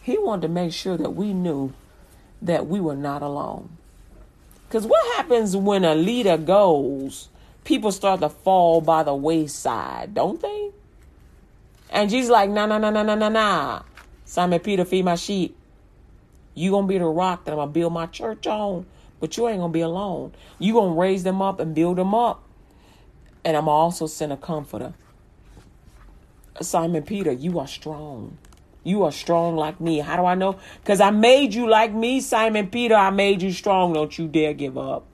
[0.06, 1.72] he wanted to make sure that we knew
[2.40, 3.70] that we were not alone.
[4.68, 7.28] Because what happens when a leader goes?
[7.64, 10.70] People start to fall by the wayside, don't they?
[11.90, 13.82] And Jesus like, nah, nah, nah, nah, nah, nah, nah.
[14.24, 15.56] Simon Peter, feed my sheep.
[16.54, 18.86] You gonna be the rock that I'm gonna build my church on,
[19.20, 20.32] but you ain't gonna be alone.
[20.58, 22.42] You gonna raise them up and build them up.
[23.44, 24.94] And I'm also send a comforter.
[26.60, 28.38] Simon Peter, you are strong.
[28.82, 29.98] You are strong like me.
[29.98, 30.58] How do I know?
[30.80, 32.94] Because I made you like me, Simon Peter.
[32.94, 33.92] I made you strong.
[33.92, 35.06] Don't you dare give up.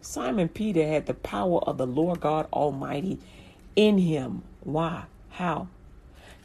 [0.00, 3.18] Simon Peter had the power of the Lord God Almighty
[3.74, 4.42] in him.
[4.60, 5.04] Why?
[5.30, 5.68] How?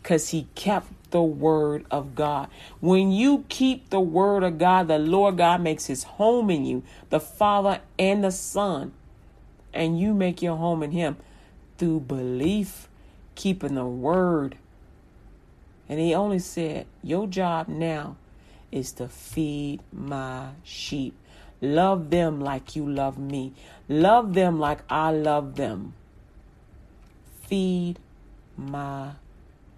[0.01, 2.49] Because he kept the word of God.
[2.79, 6.83] When you keep the word of God, the Lord God makes his home in you,
[7.09, 8.93] the Father and the Son,
[9.73, 11.17] and you make your home in him
[11.77, 12.87] through belief
[13.35, 14.57] keeping the word.
[15.87, 18.17] And he only said, Your job now
[18.71, 21.15] is to feed my sheep.
[21.61, 23.53] Love them like you love me.
[23.87, 25.93] Love them like I love them.
[27.47, 27.99] Feed
[28.55, 29.11] my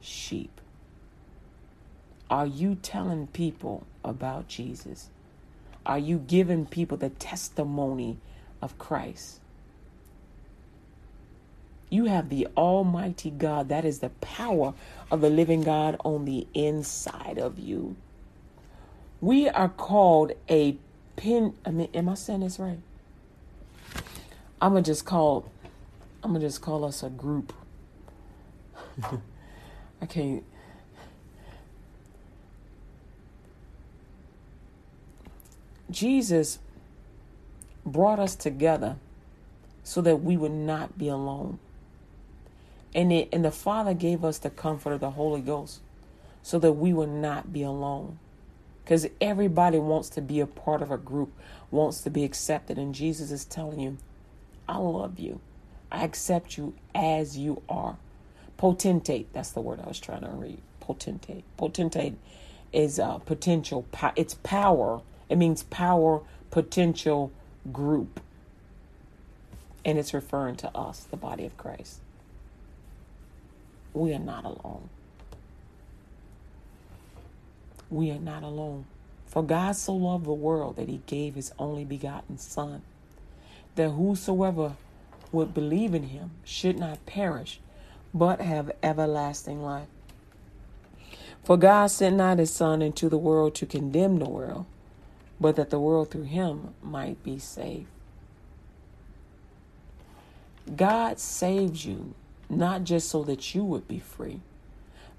[0.02, 0.62] sheep.
[2.30, 5.10] Are you telling people about Jesus?
[5.86, 8.18] Are you giving people the testimony
[8.62, 9.40] of Christ?
[11.90, 13.68] You have the Almighty God.
[13.68, 14.74] That is the power
[15.12, 17.98] of the living God on the inside of you.
[19.20, 20.78] We are called a
[21.18, 21.54] pin.
[21.66, 22.80] I mean, am I saying this right?
[24.62, 25.52] I'm gonna just call.
[26.24, 27.52] I'm gonna just call us a group.
[30.02, 30.44] I can't.
[35.90, 36.60] Jesus
[37.86, 38.96] brought us together
[39.84, 41.60] so that we would not be alone.
[42.94, 45.82] And, it, and the Father gave us the comfort of the Holy Ghost
[46.44, 48.20] so that we would not be alone.
[48.84, 51.32] Because everybody wants to be a part of a group,
[51.70, 52.78] wants to be accepted.
[52.78, 53.98] And Jesus is telling you,
[54.68, 55.40] I love you.
[55.92, 57.98] I accept you as you are.
[58.62, 60.62] Potentate, that's the word I was trying to read.
[60.80, 61.44] Potentate.
[61.58, 62.16] Potentate
[62.72, 63.86] is a potential,
[64.16, 65.02] it's power.
[65.30, 67.32] It means power, potential
[67.72, 68.20] group.
[69.84, 72.02] And it's referring to us, the body of Christ
[73.94, 74.90] we are not alone.
[77.90, 78.86] We are not alone.
[79.26, 82.82] For God so loved the world that he gave his only begotten Son,
[83.76, 84.76] that whosoever
[85.32, 87.60] would believe in him should not perish,
[88.14, 89.88] but have everlasting life.
[91.44, 94.66] For God sent not his Son into the world to condemn the world,
[95.40, 97.88] but that the world through him might be saved.
[100.76, 102.14] God saved you
[102.50, 104.42] not just so that you would be free,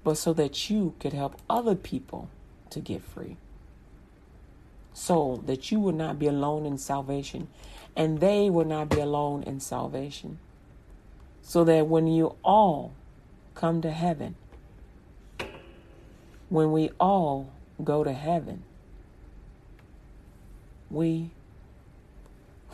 [0.03, 2.29] but so that you could help other people
[2.69, 3.37] to get free.
[4.93, 7.47] So that you would not be alone in salvation
[7.95, 10.39] and they would not be alone in salvation.
[11.43, 12.93] So that when you all
[13.53, 14.35] come to heaven,
[16.49, 17.51] when we all
[17.83, 18.63] go to heaven,
[20.89, 21.31] we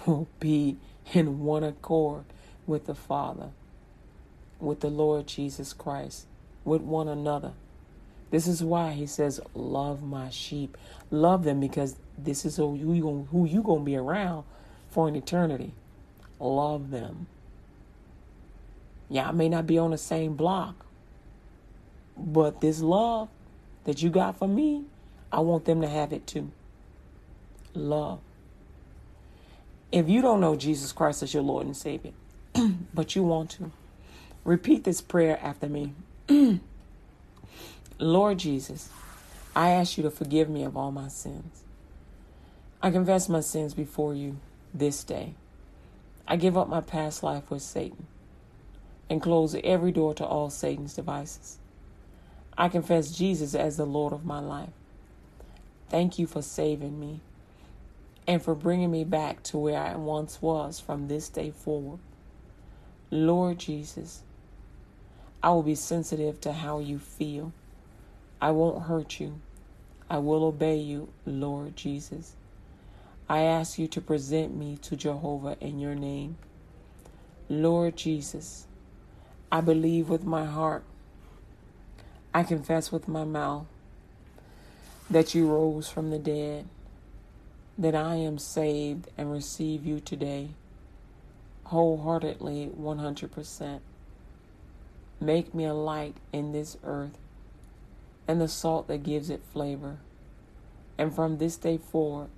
[0.05, 0.77] will be
[1.13, 2.25] in one accord
[2.67, 3.49] with the Father,
[4.59, 6.27] with the Lord Jesus Christ,
[6.63, 7.53] with one another.
[8.31, 10.77] This is why he says, Love my sheep.
[11.09, 14.43] Love them because this is who you who you gonna be around
[14.89, 15.73] for an eternity.
[16.39, 17.27] Love them.
[19.11, 20.85] I may not be on the same block,
[22.15, 23.29] but this love
[23.85, 24.83] that you got for me,
[25.31, 26.51] I want them to have it too.
[27.73, 28.19] Love.
[29.91, 32.11] If you don't know Jesus Christ as your Lord and Savior,
[32.93, 33.71] but you want to,
[34.43, 35.93] repeat this prayer after me.
[37.99, 38.89] Lord Jesus,
[39.55, 41.63] I ask you to forgive me of all my sins.
[42.81, 44.37] I confess my sins before you
[44.73, 45.33] this day.
[46.27, 48.05] I give up my past life with Satan
[49.09, 51.57] and close every door to all Satan's devices.
[52.57, 54.69] I confess Jesus as the Lord of my life.
[55.89, 57.21] Thank you for saving me
[58.27, 61.99] and for bringing me back to where I once was from this day forward.
[63.09, 64.21] Lord Jesus,
[65.41, 67.53] I will be sensitive to how you feel.
[68.39, 69.39] I won't hurt you.
[70.09, 72.35] I will obey you, Lord Jesus.
[73.27, 76.37] I ask you to present me to Jehovah in your name.
[77.47, 78.67] Lord Jesus,
[79.51, 80.83] I believe with my heart,
[82.33, 83.65] I confess with my mouth
[85.09, 86.67] that you rose from the dead,
[87.75, 90.49] that I am saved and receive you today,
[91.63, 93.79] wholeheartedly 100%.
[95.19, 97.17] Make me a light in this earth
[98.27, 99.97] and the salt that gives it flavor.
[100.99, 102.29] And from this day forward,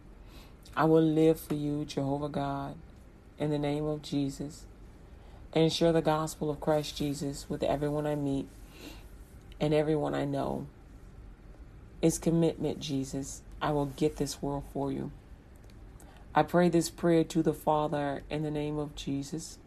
[0.78, 2.76] I will live for you, Jehovah God,
[3.38, 4.66] in the name of Jesus,
[5.54, 8.48] and share the gospel of Christ Jesus with everyone I meet
[9.60, 10.68] and everyone I know.
[12.02, 13.42] It's commitment, Jesus.
[13.62, 15.12] I will get this world for you.
[16.34, 19.60] I pray this prayer to the Father in the name of Jesus.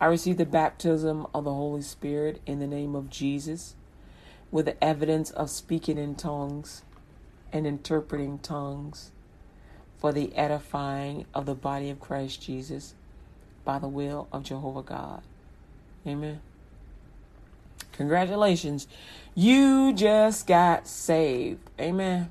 [0.00, 3.74] I receive the baptism of the Holy Spirit in the name of Jesus
[4.50, 6.82] with the evidence of speaking in tongues
[7.52, 9.10] and interpreting tongues
[9.98, 12.94] for the edifying of the body of Christ Jesus
[13.64, 15.22] by the will of Jehovah God.
[16.06, 16.40] Amen.
[17.92, 18.88] Congratulations.
[19.34, 21.70] You just got saved.
[21.80, 22.30] Amen.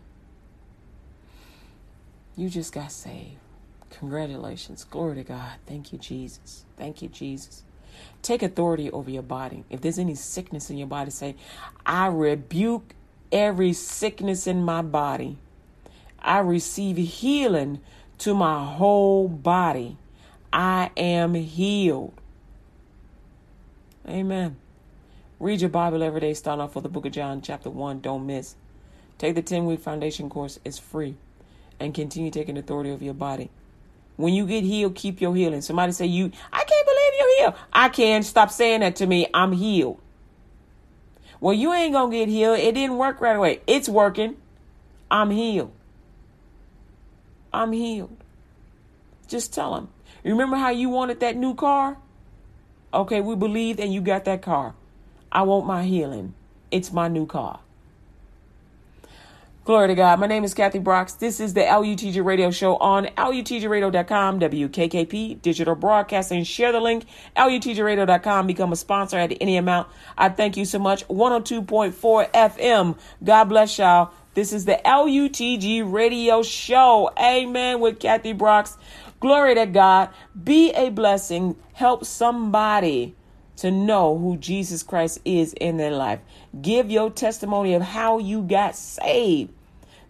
[2.35, 3.37] You just got saved.
[3.91, 4.83] Congratulations.
[4.83, 5.53] Glory to God.
[5.67, 6.65] Thank you, Jesus.
[6.77, 7.63] Thank you, Jesus.
[8.21, 9.63] Take authority over your body.
[9.69, 11.35] If there's any sickness in your body, say,
[11.85, 12.93] I rebuke
[13.31, 15.37] every sickness in my body
[16.21, 17.81] I receive healing
[18.19, 19.97] to my whole body.
[20.53, 22.13] I am healed.
[24.07, 24.57] Amen.
[25.39, 26.33] Read your Bible every day.
[26.33, 28.01] Start off with the book of John, chapter 1.
[28.01, 28.55] Don't miss.
[29.17, 31.15] Take the 10 week foundation course, it's free.
[31.79, 33.49] And continue taking authority over your body.
[34.17, 35.61] When you get healed, keep your healing.
[35.61, 37.53] Somebody say, You, I can't believe you're healed.
[37.73, 38.25] I can't.
[38.25, 39.27] Stop saying that to me.
[39.33, 39.99] I'm healed.
[41.39, 42.59] Well, you ain't going to get healed.
[42.59, 43.61] It didn't work right away.
[43.65, 44.37] It's working.
[45.09, 45.71] I'm healed.
[47.51, 48.15] I'm healed.
[49.27, 49.89] Just tell him.
[50.23, 51.97] Remember how you wanted that new car?
[52.93, 54.73] Okay, we believed and you got that car.
[55.31, 56.33] I want my healing.
[56.69, 57.59] It's my new car.
[59.63, 60.19] Glory to God.
[60.19, 61.13] My name is Kathy Brooks.
[61.13, 66.43] This is the LUTG radio show on LUTGradio.com, WKKP, digital broadcasting.
[66.43, 67.05] Share the link,
[67.37, 68.47] LUTGradio.com.
[68.47, 69.87] Become a sponsor at any amount.
[70.17, 71.07] I thank you so much.
[71.07, 72.97] 102.4 FM.
[73.23, 74.11] God bless y'all.
[74.33, 77.11] This is the LUTG radio show.
[77.19, 77.79] Amen.
[77.81, 78.77] With Kathy Brooks.
[79.21, 80.09] Glory to God.
[80.43, 81.55] Be a blessing.
[81.73, 83.15] Help somebody
[83.57, 86.19] to know who Jesus Christ is in their life.
[86.59, 89.53] Give your testimony of how you got saved.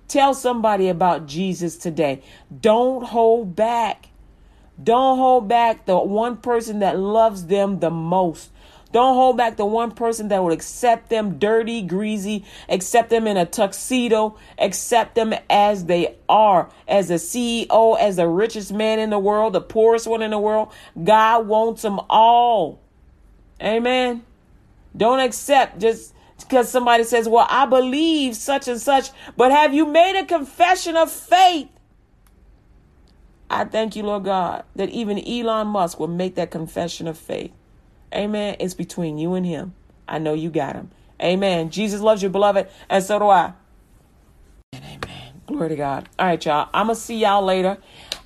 [0.07, 2.23] Tell somebody about Jesus today.
[2.61, 4.07] Don't hold back.
[4.81, 8.49] Don't hold back the one person that loves them the most.
[8.91, 13.37] Don't hold back the one person that will accept them dirty, greasy, accept them in
[13.37, 19.09] a tuxedo, accept them as they are, as a CEO, as the richest man in
[19.09, 20.71] the world, the poorest one in the world.
[21.01, 22.81] God wants them all.
[23.61, 24.23] Amen.
[24.95, 29.85] Don't accept just because somebody says, Well, I believe such and such, but have you
[29.85, 31.69] made a confession of faith?
[33.49, 37.51] I thank you, Lord God, that even Elon Musk will make that confession of faith.
[38.13, 38.55] Amen.
[38.59, 39.73] It's between you and him.
[40.07, 40.91] I know you got him.
[41.21, 41.69] Amen.
[41.69, 43.53] Jesus loves you, beloved, and so do I.
[44.73, 45.33] Amen.
[45.45, 46.09] Glory to God.
[46.17, 46.69] All right, y'all.
[46.73, 47.77] I'm gonna see y'all later.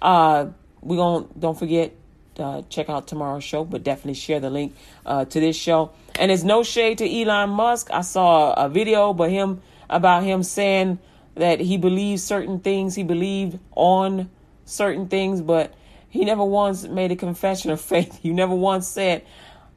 [0.01, 0.47] Uh,
[0.81, 1.93] we gonna don't forget
[2.39, 4.75] uh, check out tomorrow's show, but definitely share the link
[5.05, 5.91] uh, to this show.
[6.17, 7.89] And it's no shade to Elon Musk.
[7.91, 10.99] I saw a video but him about him saying
[11.35, 14.29] that he believes certain things, he believed on
[14.65, 15.73] certain things, but
[16.09, 18.19] he never once made a confession of faith.
[18.21, 19.23] He never once said,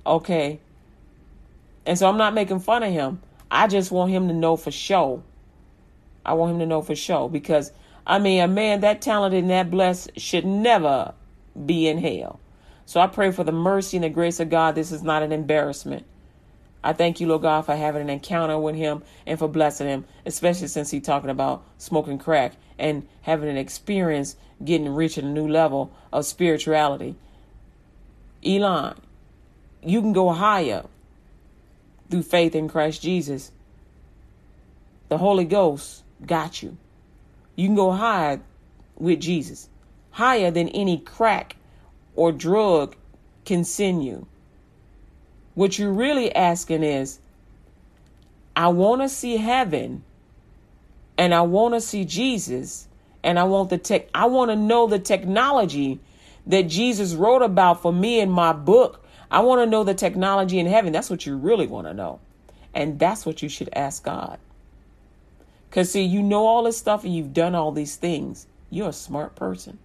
[0.08, 0.60] "Okay."
[1.86, 3.20] And so I'm not making fun of him.
[3.50, 5.22] I just want him to know for sure.
[6.24, 7.72] I want him to know for sure because
[8.08, 11.12] I mean, a man that talented and that blessed should never
[11.66, 12.40] be in hell.
[12.86, 14.74] So I pray for the mercy and the grace of God.
[14.74, 16.06] This is not an embarrassment.
[16.82, 20.06] I thank you, Lord God, for having an encounter with him and for blessing him,
[20.24, 25.28] especially since he's talking about smoking crack and having an experience getting rich at a
[25.28, 27.14] new level of spirituality.
[28.42, 28.94] Elon,
[29.82, 30.84] you can go higher
[32.10, 33.52] through faith in Christ Jesus.
[35.08, 36.76] The Holy Ghost got you.
[37.56, 38.40] You can go higher
[38.96, 39.68] with Jesus,
[40.10, 41.56] higher than any crack
[42.14, 42.96] or drug
[43.44, 44.26] can send you.
[45.54, 47.18] What you're really asking is,
[48.54, 50.02] I want to see heaven
[51.16, 52.86] and I want to see Jesus
[53.22, 56.00] and I want the tech I want to know the technology
[56.46, 59.04] that Jesus wrote about for me in my book.
[59.30, 60.92] I want to know the technology in heaven.
[60.92, 62.20] That's what you really want to know.
[62.74, 64.38] And that's what you should ask God.
[65.70, 68.46] Cuz see, you know all this stuff and you've done all these things.
[68.70, 69.78] You're a smart person.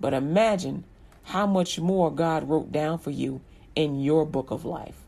[0.00, 0.84] But imagine
[1.24, 3.40] how much more God wrote down for you
[3.74, 5.04] in your book of life.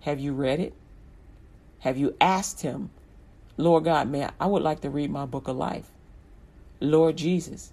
[0.00, 0.74] Have you read it?
[1.80, 2.90] Have you asked Him,
[3.56, 5.90] Lord God, man, I would like to read my book of life?
[6.80, 7.72] Lord Jesus,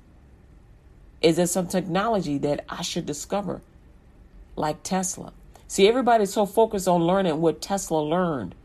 [1.22, 3.61] is there some technology that I should discover,
[4.55, 5.33] like Tesla?
[5.67, 8.55] See, everybody's so focused on learning what Tesla learned.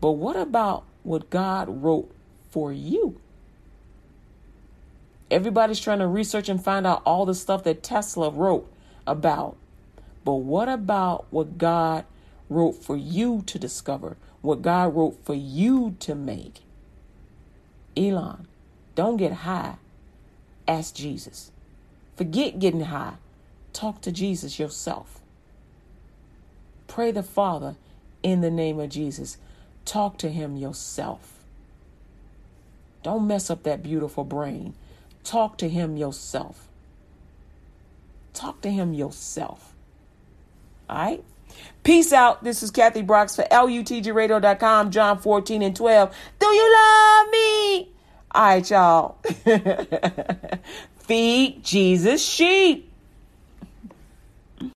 [0.00, 2.10] But what about what God wrote
[2.50, 3.20] for you?
[5.30, 8.70] Everybody's trying to research and find out all the stuff that Tesla wrote
[9.06, 9.56] about.
[10.24, 12.04] But what about what God
[12.48, 14.16] wrote for you to discover?
[14.40, 16.60] What God wrote for you to make?
[17.96, 18.46] Elon,
[18.94, 19.76] don't get high.
[20.68, 21.50] Ask Jesus.
[22.16, 23.14] Forget getting high.
[23.76, 25.20] Talk to Jesus yourself.
[26.88, 27.76] Pray the Father
[28.22, 29.36] in the name of Jesus.
[29.84, 31.44] Talk to Him yourself.
[33.02, 34.72] Don't mess up that beautiful brain.
[35.24, 36.66] Talk to him yourself.
[38.32, 39.74] Talk to him yourself.
[40.88, 41.24] All right?
[41.84, 42.42] Peace out.
[42.42, 46.16] This is Kathy Brooks for LUTGRadio.com, John 14 and 12.
[46.38, 47.90] Do you love me?
[48.32, 49.18] All right, y'all.
[50.98, 52.90] Feed Jesus sheep.